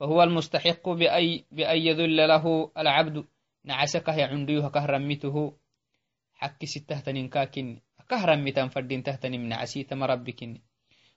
[0.00, 3.24] فهو المستحق بأي, بأن يذل له العبد.
[3.64, 5.56] نعسكه يعنديه كهرمته
[6.34, 10.60] حك ستة تنكاكن كهرمتا فردين تهتني من عسيت مربكن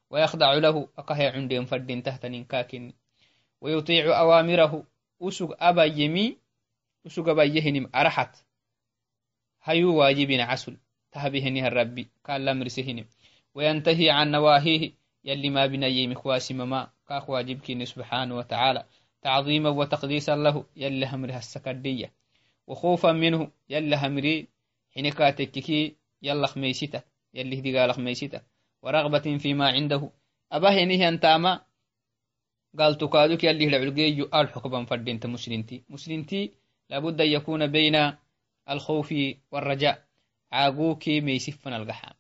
[0.09, 2.93] ويخضع له أكه يعندين فردين تهتني كاكن
[3.61, 4.83] ويطيع أوامره.
[5.21, 6.37] أسق أبا يمي
[7.07, 8.37] أسق أبا يهنم أرحت.
[9.63, 10.77] هيو واجبين عسل
[11.11, 13.05] تهبهنها الربي قال لمرسهنم
[13.55, 14.91] وينتهي عن نواهيه
[15.23, 18.85] يلي ما بنا يمخواسي مما كاخ واجب كيني سبحانه وتعالى.
[19.21, 22.11] تعظيما وتقديسا له يلا همرها السكردية.
[22.67, 24.47] وخوفا منه يلا همري
[24.95, 27.01] حينكاتككي يلا خميسيتا
[27.33, 27.93] يلي هدي قال
[28.84, 30.10] ورغبة فيما عنده
[30.52, 31.60] أباه ينهي أنتاما
[32.78, 36.52] قال تكادك يلي العلقي الحكم فردينت مسلمتي مسلمتي
[36.90, 38.12] لابد أن يكون بين
[38.70, 39.14] الخوف
[39.52, 40.04] والرجاء
[40.52, 42.14] عاقوكي ميسفن القحام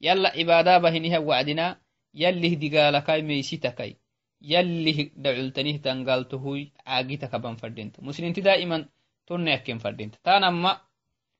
[0.00, 1.80] يلا عبادة بهنها وعدنا
[2.14, 3.96] يلي هدي قال كاي ميسيتكاي
[4.42, 8.88] يلي دعلتنيه تنقالتهوي عاقيتك بان فردينت مسلمتي دائما
[9.26, 10.80] تنى أكين فردينت تانا ما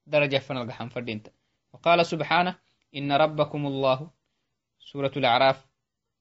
[0.06, 1.28] درجة فنلقحان فردينت
[1.72, 2.58] وقال سبحانه
[2.96, 4.10] إن ربكم الله
[4.81, 5.65] سورة الأعراف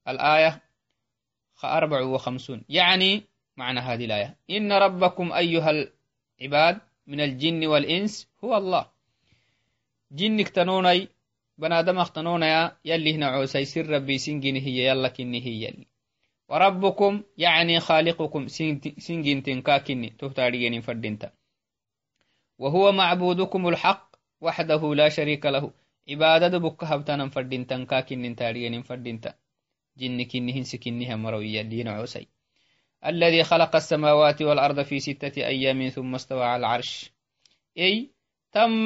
[0.07, 0.61] الآية
[1.63, 2.63] أربع وخمسون.
[2.69, 3.23] يعني
[3.57, 4.37] معنى هذه الآية.
[4.49, 8.85] إن ربكم أيها العباد من الجن والإنس هو الله.
[10.11, 11.07] جنك تنوني
[11.57, 15.87] بنادم اختنونيا يلي هنا عوسي سر ربي سنجن هي يلا كني هي يلي.
[16.49, 18.47] وربكم يعني خالقكم
[18.97, 21.31] سنجن تنكاكني تهتاريين فردنتا
[22.59, 25.71] وهو معبودكم الحق وحده لا شريك له.
[26.09, 29.33] عبادة بك هبتنا فردنتا كاكن تاريين فردنتا
[29.97, 32.27] جن كنهن سكنها مروية دين عسي
[33.05, 37.11] الذي خلق السماوات والأرض في ستة أيام ثم استوى على العرش
[37.77, 38.11] أي
[38.51, 38.85] تم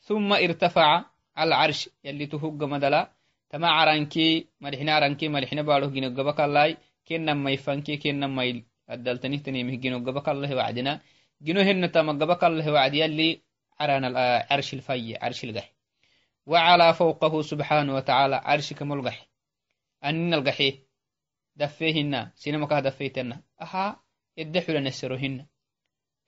[0.00, 1.04] ثم ارتفع
[1.36, 3.12] على العرش يلي تهج مدلا
[3.50, 6.76] تما عرانكي ملحنا عرانكي ملحنا بارو جنو قبك الله
[7.08, 11.00] كنا ما يفنكي كنا ما الدلتني تنيمه جنو قبك الله وعدنا
[11.42, 13.40] جنو هن تما قبك الله وعد يلي
[13.80, 15.72] carshilfayi carshilgaxe
[16.46, 19.24] wacalaa fawqahu subxaana watacaala carshika molgaxe
[20.06, 20.68] aninalgaxe
[21.56, 23.84] daffee hina sinamakah daffeytena aha
[24.36, 25.44] edde xulanesero hina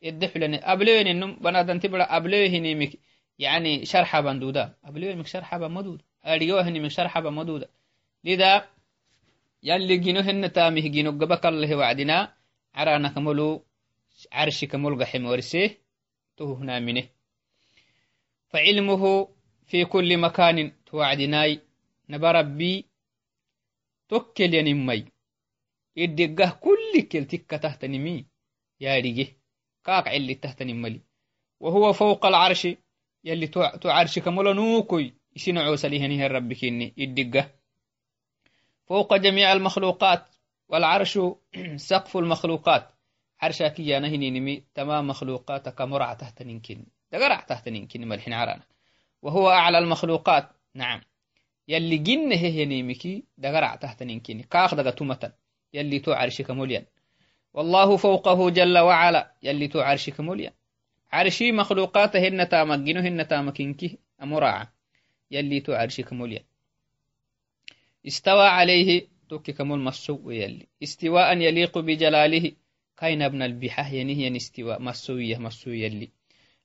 [0.08, 2.92] edde xulane ablewenenum banadanti bara ablewehinimik
[3.38, 7.66] yani sharxaban duuda ablewenimik sharxaba maduuda adhigawahinimik sharxaba maduuda
[8.24, 8.50] lida
[9.62, 12.16] yalli gino hena taamih gino gaba kallahe wacdina
[12.76, 13.46] caraanakamolu
[14.34, 15.62] carshika molgaxe morse
[16.36, 17.02] tohuhnaamine
[18.52, 19.28] فعلمه
[19.66, 21.60] في كل مكان توعدناي.
[22.08, 22.86] نبى ربي
[24.12, 25.02] tokkelyanimay
[25.96, 28.14] iddiggah kullikkel tikka tahtanimi
[28.84, 29.24] yaadhige
[29.86, 31.00] kaak celi tahtanimali
[31.62, 32.68] وهو فوق العرش
[33.24, 33.46] يلي
[33.82, 37.50] تعرشك ملنوكي يسنعو سليهنه الرب كيني؟ الدقة
[38.86, 40.26] فوق جميع المخلوقات
[40.68, 41.18] والعرش
[41.90, 42.88] سقف المخلوقات.
[43.40, 48.62] عرشك يا نهني نمي تمام مخلوقاتك مرع تحت ننكن دقرع تحت ننكن ملحن عرانا.
[49.22, 50.48] وهو أعلى المخلوقات.
[50.74, 51.00] نعم.
[51.68, 55.32] يلي جن هي نيمكي دقرع تحت ننكن كاخ دقا تمتا
[55.74, 56.84] يلي تو عرشك مليان.
[57.54, 59.32] والله فوقه جل وعلا.
[59.42, 60.52] يلي تو عرشك مليان.
[61.12, 64.72] عرشي مخلوقات هن تامجنو هن تامكينكي أمراعة
[65.30, 66.44] يلي تو عرشك مليان.
[68.06, 70.66] استوى عليه توكي كمول مسو يلي.
[70.82, 72.52] استواء يليق بجلاله.
[72.96, 74.82] كاين ابن البحة ينهي استواء.
[74.82, 76.10] مسوية مسو يلي.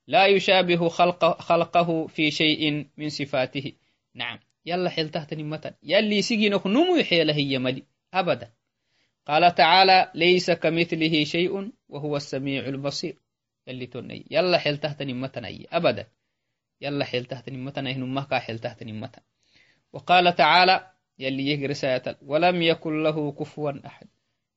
[0.08, 3.72] لا يشابه خلق خلقه في شيء من صفاته.
[4.14, 4.38] نعم.
[4.66, 7.82] يلا حيلته تنمتا يلي سيجينك نمو يحيله هي ملي
[8.14, 8.50] أبدا.
[9.26, 13.16] قال تعالى ليس كمثله شيء وهو السميع البصير.
[13.66, 14.26] يلي توني.
[14.30, 15.42] يلا حيلته تنمتا
[15.72, 16.06] أبدا.
[16.80, 19.20] يلا حيلته تنمتا نمه كا حيلته تنمتا
[19.92, 24.06] وقال تعالى يلي يجري سيتل ولم يكن له كفوا أحد.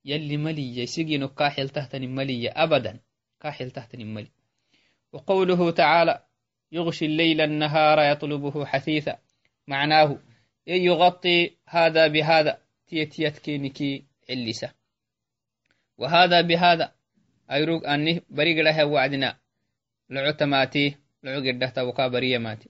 [0.06, 0.78] يلي ملي.
[0.78, 3.00] يسيجينو كاحل تحتني ملي أبدا.
[3.42, 4.32] كاحل تحتني ملي
[5.14, 6.26] وقوله تعالى
[6.72, 9.18] يغشي الليل النهار يطلبه حثيثا.
[9.68, 10.20] معناه
[10.68, 14.74] يغطي هذا بهذا تيتيت كينكي علسة
[15.98, 16.92] وهذا بهذا
[17.52, 19.38] أيروك أني بريق لها وعدنا.
[20.10, 22.70] لعتماتي لعقدة وكا بريماتي.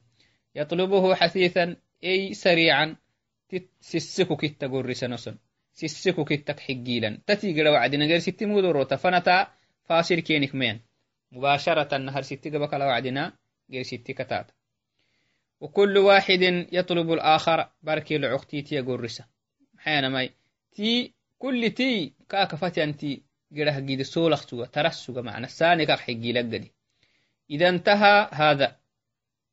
[0.55, 2.95] يطلبه حثيثا أي سريعا
[3.79, 5.37] سسكو كتا قرسنسن
[5.73, 9.47] سسكو كتك حقيلا تتي قرا وعدنا غير ستي مودروتا فنتا
[9.83, 10.79] فاصل كينك مين.
[11.31, 13.33] مباشرة نهر ستي قبك وعدنا
[13.71, 14.51] غير ستي كتات
[15.61, 16.41] وكل واحد
[16.71, 19.25] يطلب الآخر بركي لعقتي تي قرسة.
[19.77, 20.33] حين ماي
[20.71, 23.23] تي كل تي كاك فتي
[23.57, 26.71] قراه قيد سولخ سوى ترسوغ معنى كاك حقي لقدي
[27.49, 28.79] إذا انتهى هذا.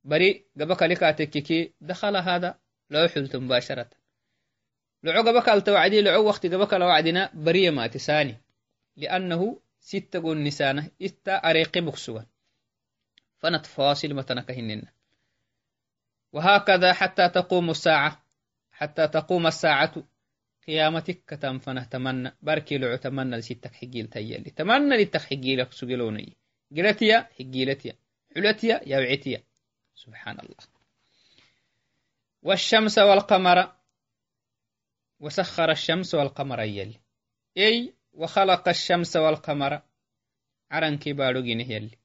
[0.05, 2.59] بري قبك لكاتككي دخل هذا.
[2.91, 3.91] لو حلت مباشرة.
[5.03, 7.31] لعو قبك التوعدي لعو وقت قبك وعدنا.
[7.35, 8.37] برية ما تساني.
[8.97, 12.27] لأنه ستة قول نسانة إتا أريق بكسوة
[13.38, 14.83] فنت فاصل متنكهنن
[16.33, 18.25] وهكذا حتى تقوم الساعة
[18.73, 19.95] حتى تقوم الساعة
[20.67, 26.37] قيامتك كتم فنهتمنى بركي لعو تمنى لستك حقيل تيالي تمنى لتك سجلوني
[26.77, 27.99] قلتيا حقيلتيا
[28.35, 29.43] حلتيا يوعتيا
[29.95, 30.57] سبحان الله
[32.43, 33.73] والشمس والقمر
[35.21, 37.01] وسخر الشمس والقمر يلي
[37.57, 39.83] أي وخلق الشمس والقمر.
[40.70, 41.98] عرنكي باروجيني يلي.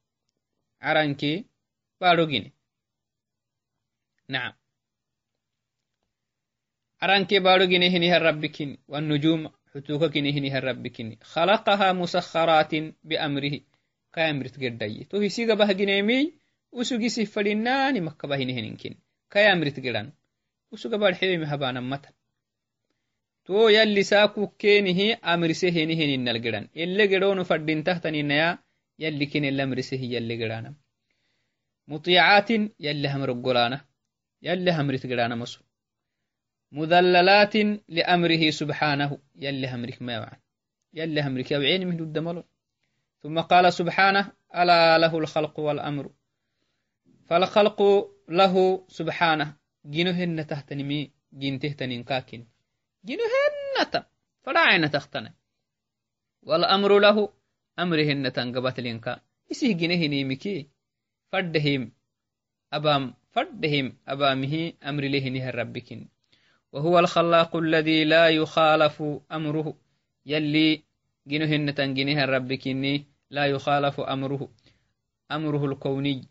[0.82, 1.46] عرنكي
[2.02, 2.52] باروجيني
[4.30, 4.54] نعم.
[7.02, 12.72] عرنكي باروجيني هني الربكين والنجوم حتوككني هني الربكين خلقها مسخرات
[13.04, 13.60] بأمره.
[14.14, 16.34] كامرت قردي تو هسيغا بهجنيمي
[16.72, 18.96] وسوغي سفلناني مكة بهني هنكين
[19.32, 20.12] كامرت قران.
[20.74, 22.14] usuga barxeemi habaanamatan
[23.46, 28.58] تو يلي ساكو كينه أمر سهينه نلقران إلا قرون فردين تحتن نيا
[29.00, 30.74] يلي كين إلا أمر سهي يلي قرانا.
[31.88, 33.86] مطيعات يلي هم رقلانا.
[34.42, 35.62] يلي هم رتقرانا مصر.
[36.72, 37.56] مذللات
[37.90, 40.40] لأمره سبحانه يلي هم رك ميوعان
[40.94, 42.44] يلي هم رك وعين من الدمال
[43.22, 46.12] ثم قال سبحانه ألا له الخلق والأمر.
[47.26, 47.80] فالخلق
[48.30, 49.56] له سبحانه.
[49.86, 52.46] جنوهن تحتن مي جنتهتن كاكن
[53.08, 54.00] gino hennata
[54.44, 55.30] fadhacena tahtana
[56.48, 57.24] walamru lahu
[57.82, 60.56] amri hennatan gabatlinka isih gine hinimiki
[61.32, 61.92] faddahim
[62.72, 65.90] abam فدهم أبامه أمر له نهر ربك
[66.72, 69.78] وهو الخلاق الذي لا يخالف أمره.
[70.26, 70.84] يلي
[71.28, 72.68] جنهن تنجنه ربك
[73.30, 74.50] لا يخالف أمره.
[75.32, 76.28] أمره الكوني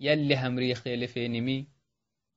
[0.00, 1.66] يلي همري خيلفينمي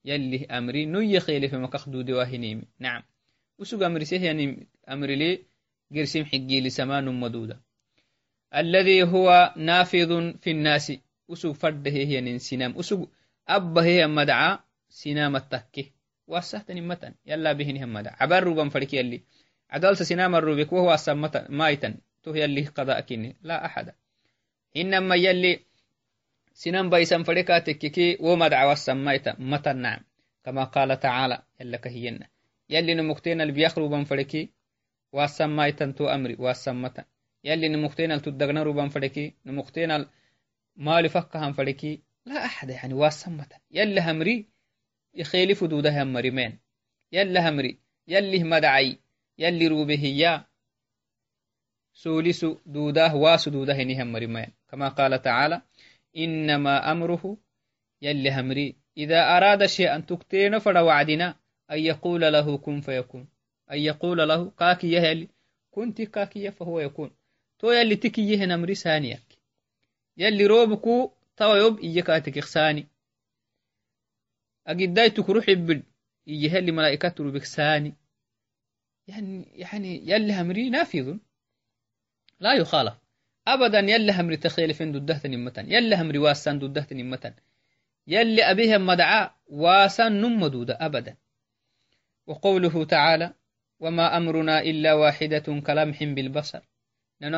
[0.06, 3.04] يلي أمري نوي خيلي في مكخ دودي واهنيمي نعم.
[3.60, 5.46] وسوق أمري سيه يعني أمري لي
[5.96, 7.62] قرسم حقي لسمان مدودة.
[8.56, 10.94] الذي هو نافذ في الناس.
[11.28, 13.12] وسوق فرده هي ننسنام وسوق
[13.48, 15.91] أبا هي مدعى سنام التكي
[16.28, 17.13] واسهتني متن.
[17.26, 19.24] يلا بهن هم مدعى عبر روبا فرك يلي.
[19.70, 23.94] عدالة سنام الروبك وهو أسمت مايتا تو يلي قضاء كني لا أحد.
[24.78, 25.60] إنما يلي
[26.54, 30.00] سنان بيسان فريكا تككي وما دعوة سميتا متى نعم.
[30.44, 31.41] كما قال تعالى.
[31.62, 32.28] يلا كهينا
[32.69, 34.49] يلي نمكتين اللي بيخروا بنفريكي
[35.13, 37.06] واسميتا تو أمري واسمتا
[37.43, 40.06] يلي نمكتين التدغنا روبان فريكي نمكتين
[40.75, 44.45] مالي فكهم فريكي لا أحد يعني واسمتا يلا همري
[45.13, 46.60] يخيلف دودها مريمين
[47.12, 48.99] يلا همري يلي مدعي
[49.38, 50.45] يلي روبه هي.
[51.93, 55.62] سولس دوداه واس دوداه نهم مرمين كما قال تعالى
[56.17, 57.38] إنما أمره
[58.01, 58.75] يلي همري.
[58.97, 61.36] إذا أراد شيئا تكتين فلا وعدنا
[61.71, 63.28] أن يقول له كن فيكون.
[63.71, 65.30] أن يقول له كاكي يهلي
[65.71, 67.12] كنت كاكي فهو يكون.
[67.60, 69.39] تو يلي تكي يهن أمري ثانيك
[70.17, 72.88] يلي روبكو توا يوب إيكاتك إخساني
[74.67, 75.84] أجداي تكروح يبل
[76.28, 77.95] يهلي ملائكة روبك ثاني.
[79.08, 81.17] يعني يعني يلي همري نافذ
[82.39, 82.93] لا يخالف.
[83.47, 87.34] أبدا يلي همري تخيل فين ددهت نمتن يلي همري واسان ددهت نمتن
[88.08, 91.17] يلي أبيهم مدعاء واسان نمدود أبدا.
[92.27, 93.33] وقوله تعالى
[93.79, 96.61] وما أمرنا إلا واحدة كلمح بالبصر.
[97.21, 97.38] نانو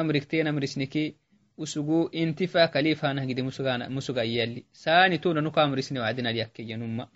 [2.68, 4.64] كليفا نهجد مسجا يلي.
[4.74, 7.08] ساني تونا نكا أمرسني وعدنا ليكي ينما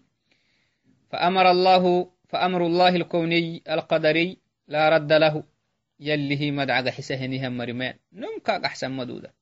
[1.10, 5.44] فأمر الله فأمر الله الكوني القدري لا رد له.
[6.00, 9.34] يلي هي مدعق حسهنها مرمان نمكا أحسن مدودة.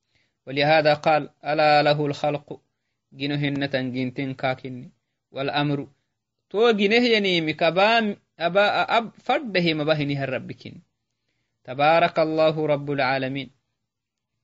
[0.46, 2.60] ولهذا قال ألا له الخلق.
[3.12, 4.90] جنهن تنجنتن كاكني
[5.30, 5.88] والأمر
[6.50, 10.82] تو ينيمي كبام أبا أب فرده مبهنها الربكين
[11.64, 13.50] تبارك الله رب العالمين.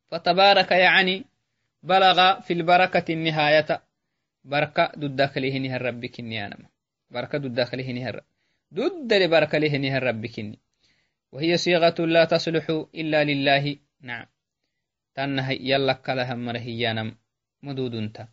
[0.06, 1.24] فتبارك يعني
[1.82, 3.82] بلغ في البركة النهاية
[4.44, 6.68] بركة ضد داخله نهر ربكين يا نما
[7.10, 8.20] بركة ضد داخله نهر
[8.74, 10.56] ضد لبركة له نهر ربكين
[11.32, 13.76] وهي صيغة لا تصلح إلا لله.
[14.00, 14.26] نعم.
[15.14, 17.14] تنه يلك لها مرهيانا
[17.62, 18.28] مدود انت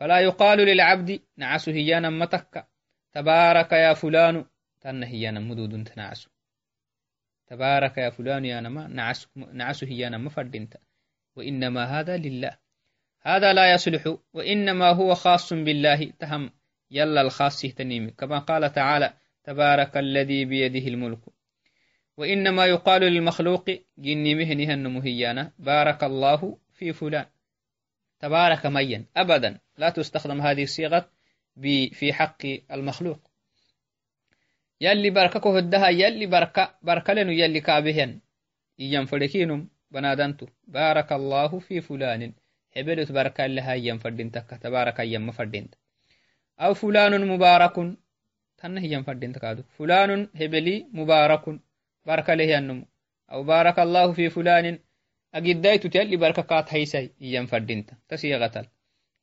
[0.00, 2.66] فلا يقال للعبد نعس هيانا متك.
[3.12, 4.44] تبارك يا فلان.
[4.80, 6.28] تنه هيانا مدود نعس
[7.46, 10.76] تبارك يا فلان يا نما نعس, نعس هيانا مفردنت.
[11.36, 12.58] وإنما هذا لله.
[13.22, 16.12] هذا لا يصلح وإنما هو خاص بالله.
[16.18, 16.50] تهم
[16.90, 19.12] يلا الخاص تنيم كما قال تعالى
[19.44, 21.20] تبارك الذي بيده الملك.
[22.16, 27.26] وإنما يقال للمخلوق جني مهنها النمهيانا بارك الله في فلان.
[28.20, 29.06] تبارك مين.
[29.16, 29.58] أبدا.
[29.78, 31.08] لا تستخدم هذه الصيغة
[31.92, 33.20] في حق المخلوق.
[34.80, 38.20] يلي بركة هدها يلي بركة بركة لنو يلي كابهن.
[38.80, 40.46] إيام فريكينم بنادنتو.
[40.66, 42.32] بارك الله في فلان.
[42.76, 45.74] حبلت بركة لها إيام فردينتك تبارك إيام مفردينت
[46.60, 47.96] أو فلان مبارك
[48.58, 51.60] تنه إيام فردينتك هذا فلان هبلي مبارك
[52.06, 52.84] بركة له
[53.32, 54.78] أو بارك الله في فلان.
[55.36, 58.66] أجدايت تيلي بركة كات هيسي إيام فردينت تسيغتل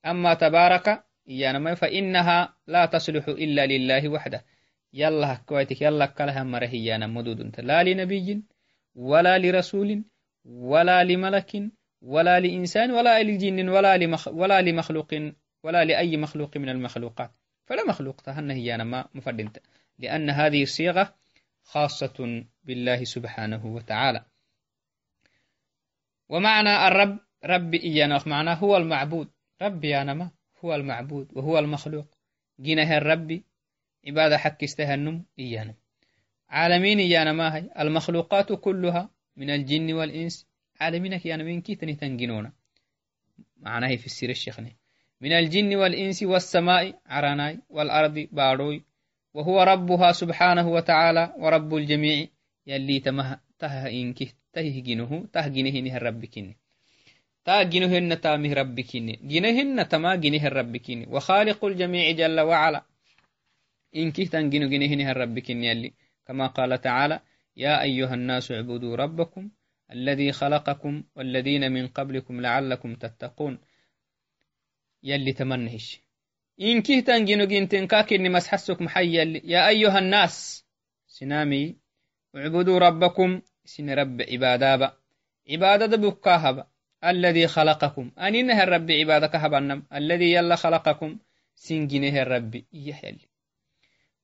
[0.05, 4.45] أما تبارك إيانما فإنها لا تصلح إلا لله وحده.
[4.93, 8.43] يلا كويتك يلا كلها مرهيانا مدود لا لنبي
[8.95, 10.03] ولا لرسول
[10.45, 11.51] ولا لملك
[12.01, 15.13] ولا لإنسان ولا لجن ولا لمخ ولا لمخلوق
[15.63, 17.31] ولا لأي مخلوق من المخلوقات.
[17.65, 19.57] فلا مخلوق تهن هي ما مفردنت
[19.99, 21.15] لأن هذه الصيغة
[21.63, 24.25] خاصة بالله سبحانه وتعالى.
[26.29, 29.29] ومعنى الرب رب إيانا معناه هو المعبود.
[29.61, 30.31] ربي يا ما
[30.65, 32.05] هو المعبود وهو المخلوق.
[32.61, 33.41] جينه الرب
[34.07, 35.75] عبادة حق استهنم إيانا
[36.49, 40.47] عالمين إيانا ما هي المخلوقات كلها من الجن والإنس.
[40.79, 42.51] عالمينك يانا من كي تني تنجنونا.
[43.57, 44.75] معناه في السير الشيخني.
[45.21, 48.83] من الجن والإنس والسماء عراناي والأرض باروي.
[49.33, 52.27] وهو ربها سبحانه وتعالى ورب الجميع.
[52.67, 56.57] يلي تمه ته إنك ته جنه ته جنه نه ربكني
[57.45, 62.85] تا جنهن تامه ربكني جنهن تما جنه ربكني وخالق الجميع جل وعلا.
[63.95, 65.93] إنك تنجن جنهن ربكني يلي.
[66.27, 67.19] كما قال تعالى
[67.57, 69.51] يا أيها الناس اعبدوا ربكم
[69.91, 73.59] الذي خلقكم والذين من قبلكم لعلكم تتقون.
[75.03, 76.01] يلي تمنهش
[76.61, 79.13] إن كهتن جنو جنتن كاكني مسحسك محي
[79.43, 80.65] يا أيها الناس.
[81.07, 81.75] سنامي.
[82.35, 84.93] اعبدوا ربكم سن رب عبادابا
[85.49, 86.67] عبادة بكاهبا
[87.03, 88.11] الذي خلقكم.
[88.19, 91.17] أنينه الرب عبادك هبنم الذي يلا خلقكم.
[91.55, 93.27] سنجنه الرب إيه يلي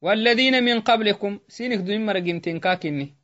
[0.02, 1.40] والذين من قبلكم.
[1.48, 3.16] سينك دون مرقنتن كاكني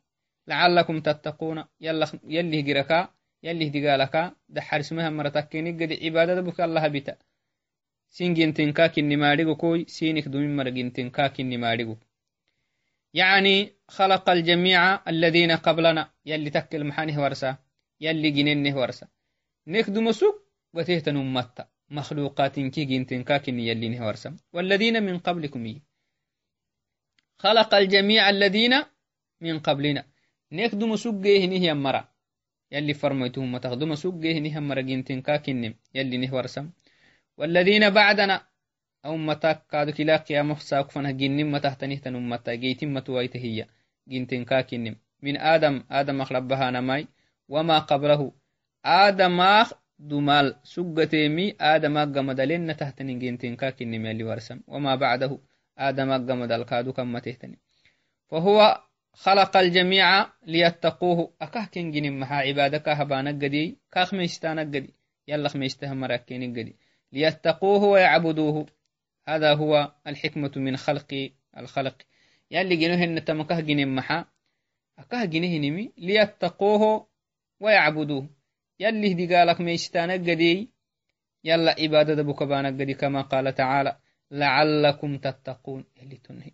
[0.48, 1.64] لعلكم تتقون.
[1.80, 3.08] يلا يلي جركا.
[3.42, 4.32] يلي دقالكا.
[4.48, 7.16] دحر اسمها مرتكيني قد عبادة بك الله بتا
[8.10, 9.84] سينجنتن كاكني ماريغو كوي.
[9.88, 11.96] سينك دون مرقنتن كاكني ماريغو
[13.16, 16.10] يعني خلق الجميع الذين قبلنا.
[16.26, 17.56] يلي تكل محانه ورسا
[18.00, 19.06] يلي جننه ورسا.
[19.66, 20.36] نخدم سوق
[20.74, 25.80] وتهتن أمتا مخلوقات كي جنتن كاكني يلي نهورسا والذين من قبلكم يه
[27.38, 28.74] خلق الجميع الذين
[29.40, 30.04] من قبلنا.
[30.52, 32.02] نكدم سجيه نهي مرة
[32.72, 36.68] يلي فرميتهم تخدم سجيه نهي مرة جنتين كاكنم يلي نهي
[37.38, 38.46] والذين بعدنا
[39.06, 43.66] أو متى كادو كلا قيامة ساق فنه جنم ما تحتنه تنم متى جيتم متويت هي.
[44.08, 47.06] جنتين كاكنم من آدم آدم أخربها نماي.
[47.48, 48.32] وما قبله
[48.84, 49.38] آدم
[49.98, 54.60] دمال سجتيمي آدم أقمدلن تهتن جنتين كاكنم يلي ورسم.
[54.66, 55.38] وما بعده.
[55.78, 57.58] آدم أقمدل كادو كما تهتني
[58.28, 58.82] فهو
[59.12, 61.32] خلق الجميع ليتقوه.
[61.42, 63.78] أكهكن جنم محا عبادك هبانك قدي.
[63.92, 64.94] كاخ ميستانك قدي.
[65.28, 66.76] يلا خميستهم مراكين قدي.
[67.12, 68.66] ليتقوه ويعبدوه.
[69.28, 71.96] هذا هو الحكمة من خلق الخلق.
[72.50, 74.24] يلي جنوهن تمكه جنم محا
[74.98, 77.06] أكه جنهنمي ليتقوه
[77.60, 78.28] ويعبدوه.
[78.80, 80.70] يلي هدي قالك ميستانك قدي
[81.44, 83.96] يلا عبادة بكبانك قدي كما قال تعالى.
[84.30, 85.84] لعلكم تتقون.
[85.96, 86.52] يلي تنهي.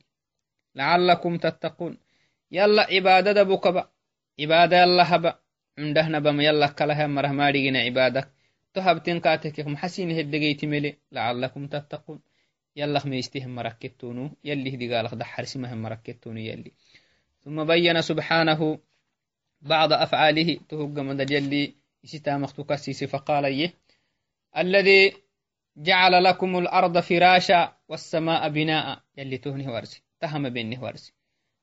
[0.75, 1.99] لعلكم تتقون.
[2.51, 3.89] يلا عبادة بكبا
[4.41, 5.39] عبادة يلا هبا.
[5.79, 8.29] عندهنا بما يلا كلها مرة ما دينا عبادك
[8.75, 10.97] تهبتين كاتك محسين هدقيت ملي.
[11.12, 12.20] لعلكم تتقون.
[12.77, 16.73] يلا ميستهم مركتونو يلي هدي قالك دحر سمهم مركتونو يلي.
[17.45, 18.79] ثم بين سبحانه
[19.62, 23.75] بعض أفعاله تهج من جلي إستا مختكسيس فقال يه
[24.57, 25.12] الذي
[25.77, 31.12] جعل لكم الأرض فراشا والسماء بناء يلي تهني ورسي تهم بينه ورسي.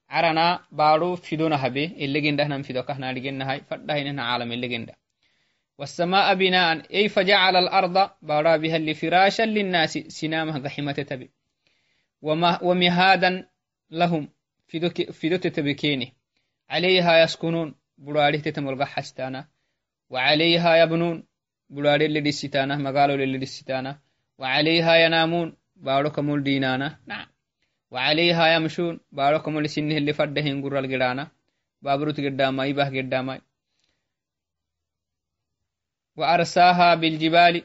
[0.10, 4.96] عرنا بارو فيدونا هبي اللي جنده نم فيدو كهنا لجنة هاي فدهنا عالم اللي جنده.
[5.80, 6.94] والسماء بناء.
[6.94, 9.94] أي فجعل الأرض بارا بها اللي فراشا للناس.
[9.98, 11.32] سنامها قحمة تبي.
[12.68, 13.48] ومهادا
[13.92, 14.30] لهم.
[15.12, 16.14] فيدو تتبكيني
[16.70, 17.76] عليها يسكنون.
[17.98, 19.48] براري تتمرغ حستانا.
[20.10, 21.24] وعليها يبنون.
[21.70, 24.00] براري اللي دستانا مقالوا اللي دستانا
[24.38, 25.58] وعليها ينامون.
[25.76, 27.00] بارو كمول دينانا.
[27.08, 27.28] نعم.
[27.92, 29.00] وعليها يمشون.
[29.12, 31.28] بارو كمول سنه اللي فردهن قرال قرانا.
[31.82, 33.42] بابروت قداماي باه قداماي.
[36.20, 37.64] وأرساها بالجبال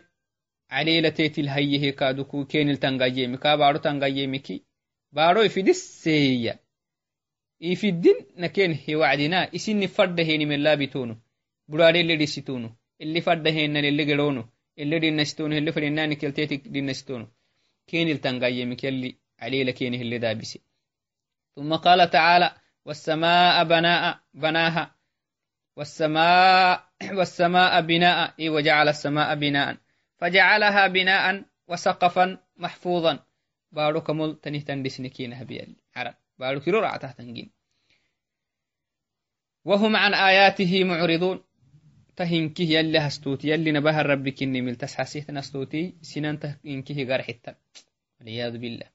[0.71, 4.65] عليلة تيتل هيه كادوكو كين التنغايمي كا بارو تنغايمي كي
[5.13, 6.59] بارو يفيدس سيئة.
[7.61, 9.55] يفيدين نكين هي وعدنا.
[9.55, 11.17] إسين فرد هيني من لابتونو
[11.69, 12.71] براري اللي ديستونو.
[13.01, 14.45] اللي فرد هينا اللي قرونو
[14.79, 17.27] اللي دي نستونو اللي فرناني كالتيتك دي نستونو
[17.87, 20.61] كين التنغايمي كاللي عليلة كين اللي دابسي
[21.57, 24.94] ثم قال تعالى والسماء بناء بناها.
[25.77, 28.35] والسماء والسماء بناء.
[28.41, 29.77] إي وجعل السماء بناء.
[30.17, 33.19] فجعلها بناء وسقفا محفوظا.
[33.73, 36.15] بارو كمل تنه تندسنكين هبيل عرب.
[36.39, 37.51] بارو كيلو تنجين.
[39.65, 41.45] وهم عن آياته معرضون.
[42.17, 43.49] تهنكه يلي هستوتي.
[43.49, 44.77] يلي نبه الرب كني مل.
[44.77, 47.55] تسحسيه نستوتي سنان تهنكه غير حتى
[48.21, 48.87] والعياذ بالله.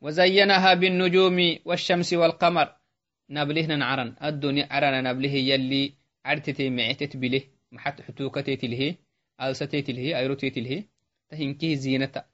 [0.00, 2.76] وزينها بالنجوم والشمس والقمر.
[3.30, 5.99] نبلهن عرن الدنيا عرن نبله يلي
[7.78, 8.96] حتوكتيت له
[9.40, 10.84] ألستيت له أيروتيت له
[11.28, 12.24] تهنكه زينة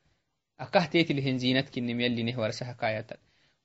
[0.60, 3.10] أكهتيت له زينة كنم يلي نهور سهكايات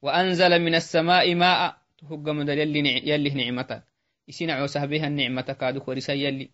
[0.02, 3.84] وأنزل من السماء ماء تهج من يلي يلي نعمة
[4.30, 6.50] إسنا عوسه بها النعمة كادوك ورسا يلي.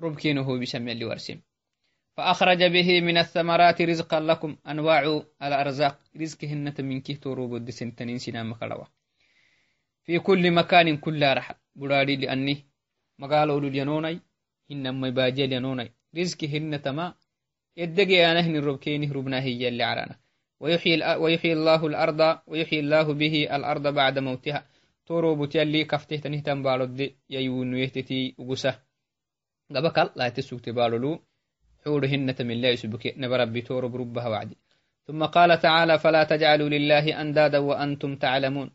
[0.00, 1.40] ربكينه بسم يلي ورسم
[2.16, 8.84] فأخرج به من الثمرات رزقا لكم أنواع الأرزاق رزقهن من كيه تروب الدسنتنين سنا مكالوا
[10.06, 12.64] في كل مكان كل رحل برادي لأني
[13.18, 14.20] مقالوا للينوني
[14.70, 17.14] إنما يباجي لينوني رزقهن تما
[17.76, 20.16] يدقي أنا هن ربكينه ربنا هي اللي عرانا.
[20.60, 24.66] ويحيي, ويحيي الله الأرض ويحيي الله به الأرض بعد موتها.
[25.06, 28.78] تروب تيلي كفته تنهتم بالود ييون يهتتي وقسه
[29.74, 31.20] قبكال لا تسوك تبالولو
[31.84, 34.56] حورهن من الله يسبك نبربي تورب ربها وعدي.
[35.06, 38.70] ثم قال تعالى فلا تجعلوا لله أندادا وأنتم تعلمون.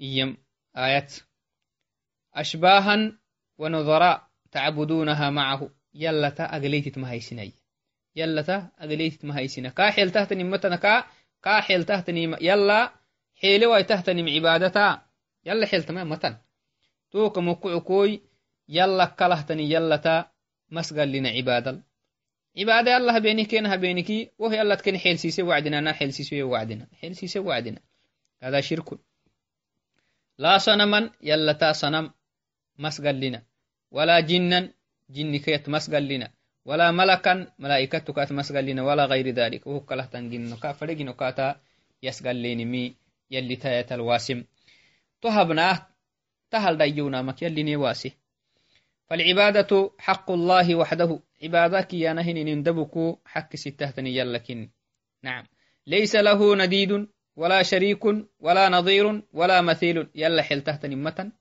[0.00, 0.36] إيم.
[0.76, 1.14] آيات.
[2.34, 3.18] أشباها
[3.58, 5.70] ونظراء تعبدونها معه.
[5.94, 7.52] يلتا مهيسني
[8.16, 11.04] يلتا أقليتت مهيسنا كا حيل تهتني متنا كا.
[11.42, 12.92] كا حيل تهتني يلا
[13.34, 15.02] حيل واي تهتني عبادتا.
[15.44, 16.36] يلا حيل تمام متن.
[17.10, 18.22] توك مكوكوي
[18.68, 20.30] يلا كلهتني يلتا
[20.70, 21.82] مسقل لنا عبادل
[22.58, 26.88] عبادة الله بيني بينكي وهي الله تكن حيل سيسي وعدنا نا حيل سيسي وعدنا.
[27.00, 27.80] حيل سيسي وعدنا.
[28.42, 28.98] هذا شرك.
[30.38, 32.10] لا صنما يلا تا صنم
[32.78, 33.42] مسقل لنا
[33.90, 34.72] ولا جنا
[35.10, 36.30] جن كيت مسقل لنا
[36.64, 39.66] ولا ملكا ملائكة كات مسقل لنا ولا غير ذلك.
[39.66, 41.60] وهو كله تنجن فرق نكاتا
[42.24, 42.94] لين مي
[43.30, 44.44] يلي تايت الواسم
[45.20, 45.86] تهبنا
[46.50, 48.12] تهل ديونا مك يلي نواسي
[49.06, 51.20] فالعبادة حق الله وحده.
[51.42, 54.70] عبادك يا نهن نندبكو حق ستهتني يلكن.
[55.22, 55.44] نعم.
[55.86, 57.08] ليس له نديد
[57.38, 58.04] ولا شريك
[58.40, 60.08] ولا نظير ولا مثيل.
[60.14, 61.32] يلا حل تحت نمة.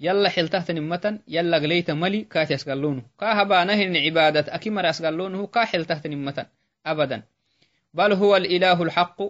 [0.00, 1.20] يلا حل تحت نمة.
[1.28, 3.02] يلا قليت ملي كات يسقلونه.
[3.20, 4.54] كاهبا نهن عبادة.
[4.54, 5.46] أكمر يسقلونه.
[5.46, 6.46] كاحل تحت نمة.
[6.86, 7.22] أبدا.
[7.94, 9.22] بل هو الإله الحق.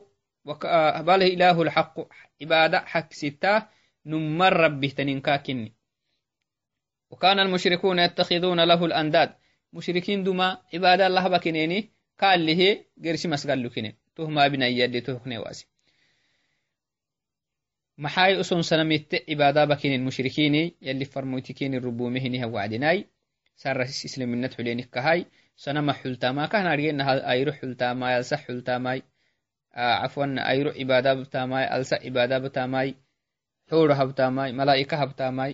[1.08, 1.96] بل إله الحق.
[2.42, 3.62] عبادة حق ستة.
[4.06, 5.72] نمر ربه تنينكا كني
[7.10, 9.34] وكان المشركون يتخذون له الأنداد.
[9.72, 11.90] مشركين دما عبادة الله بكنيني.
[12.20, 15.71] قال له قرش مسقال لكنين تهما بنا يدي تهكني واسي.
[17.97, 22.99] maxay uson sanamitte cibaada bakin mushrikiini yalli farmoytikini rubumehiniha wacdinai
[23.55, 25.25] saras islaminat xulenikkahay
[25.55, 28.99] sanama xultama kahna argenaha ayro xultamai alsa xultamai
[29.73, 32.89] cafwan ayro cibaada btamai alsa cibaada btamai
[33.69, 35.51] xuro habtamai malaa'ika habtamai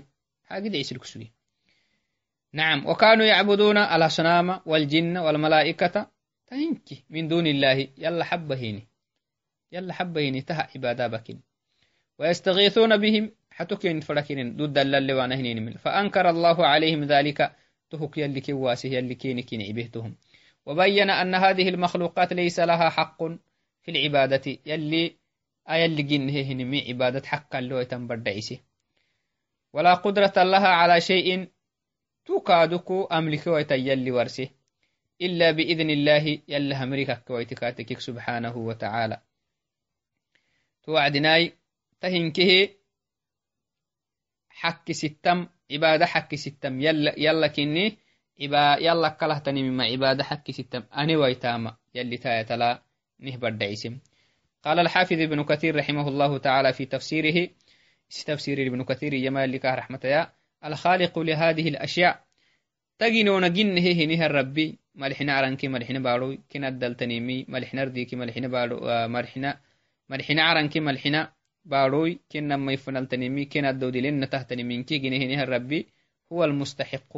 [0.50, 1.32] hagidcisilkusugi
[2.54, 6.08] نعم وكانوا يعبدون الأصنام والجن والملائكة
[6.48, 8.88] تهنكي من دون الله يلا حبهيني
[9.72, 11.42] يلا حبهيني تها عبادة بكين
[12.19, 13.33] ويستغيثون بهم.
[13.51, 17.57] حتكين فركين ضد اللي وانهنين من فأنكر الله عليهم ذلك.
[17.91, 20.17] تهك يلي كواسه يلي كين عبهتهم
[20.67, 23.23] وبين أن هذه المخلوقات ليس لها حق
[23.83, 24.59] في العبادة.
[24.67, 25.17] يلي
[25.71, 28.61] أيلي جنه هنمي عبادة حقا لو يتنبردعيسي
[29.73, 31.49] ولا قدرة لها على شيء
[32.25, 34.49] تكادكو أملك ويتيلي ورسه
[35.21, 36.39] إلا بإذن الله.
[36.49, 39.21] يلا همريكا كويتكاتك سبحانه وتعالى.
[40.83, 41.58] توعدناي
[42.01, 42.69] تهنكه
[44.49, 46.81] حك ستم عبادة حك ستم.
[46.81, 47.99] يلا يلا كني
[48.41, 50.83] إبا يلا كله تني مما عبادة حك ستم.
[50.99, 51.77] أني ويتاما.
[51.95, 52.83] يلي تايتلا
[53.21, 53.99] نهبر دعيسم.
[54.63, 57.51] قال الحافظ ابن كثير رحمه الله تعالى في تفسيره
[58.27, 60.33] تفسير ابن كثير جمال لك رحمة يا
[60.65, 62.25] الخالق لهذه الأشياء.
[62.99, 66.39] تجنون جنه هنه الربي ملحنا عرنكي ملحنا بارو.
[66.53, 69.09] كنا الدلتنيمي ملحنا رديكي ملحنا بارو.
[69.09, 69.61] ملحنا
[70.09, 71.33] ملحنا عرنكي ملحنا
[71.69, 75.89] باروي كنا ما يفنلتنمي كنا الدودلين تهتنمينكي جنهنها الربي
[76.33, 77.17] هو المستحق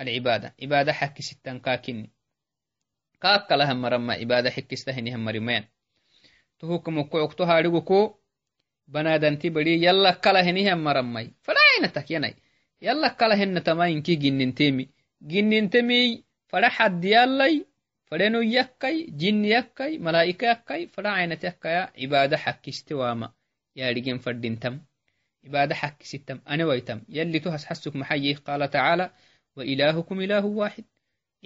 [0.00, 0.54] العبادة.
[0.62, 2.10] عبادة حق ستان كاكني
[3.20, 5.64] كاك لها مرمى عبادة حق استهنها مرمين
[6.58, 8.14] تهوك مكوك تهاريكو
[8.88, 12.34] بنادنتي بدي يلا كلا هنيها مرمي فلا عينتك يناي
[12.82, 14.88] يلا كلا هن تماينكي جننتمي
[15.22, 17.66] جننتمي فلا حد يلاي
[23.76, 24.80] يارجين فردينتم
[25.44, 28.34] عبادة حق ستم أنا ويتم يلي تهس حسك محيي.
[28.34, 29.10] قال تعالى
[29.56, 30.84] وإلهكم إله واحد.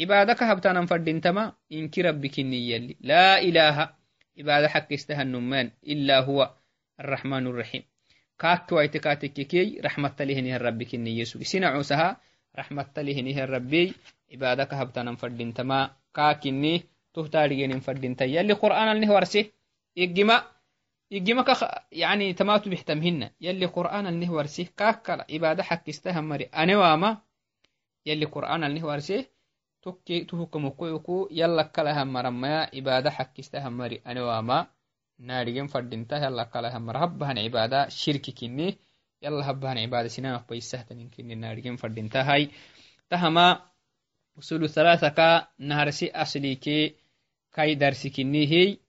[0.00, 2.96] عبادك هبتانا فردينتما إنك ربك يلي.
[3.00, 3.94] لا إله.
[4.38, 6.54] عبادة حق استهى النمان إلا هو
[7.00, 7.82] الرحمن الرحيم.
[8.38, 9.80] كاك ويتكاتك كي.
[9.84, 12.20] رحمة لهنه ربك يسوع سنعوسها
[12.58, 13.94] رحمة لهنه ربي
[14.32, 16.82] عبادك هبتانا فردينتما كاكني
[17.14, 19.44] تهتارجين فردينتا يلي قرآن اللي ورسه
[19.98, 20.53] إجماع
[21.10, 27.22] igimaka yani tamatu bixtamhina yali qur'an alnihwarsih kakala ibada xakistahamari anewama
[28.04, 29.24] yali qur'an alnihwarsih
[29.84, 34.66] tokke tuhukamukoyku yalakalahamarmaya ibada xakistahamari anewama
[35.18, 38.78] naadigen fadinta yalakalahama habbahan ibada shirki kini
[39.20, 40.44] yala habbahan ibada sinama
[41.36, 42.50] naadigen fadintahai
[43.08, 43.60] tahama
[44.36, 46.96] usulu thalathaka naharsi aslike
[47.54, 48.83] kai darsikinihiy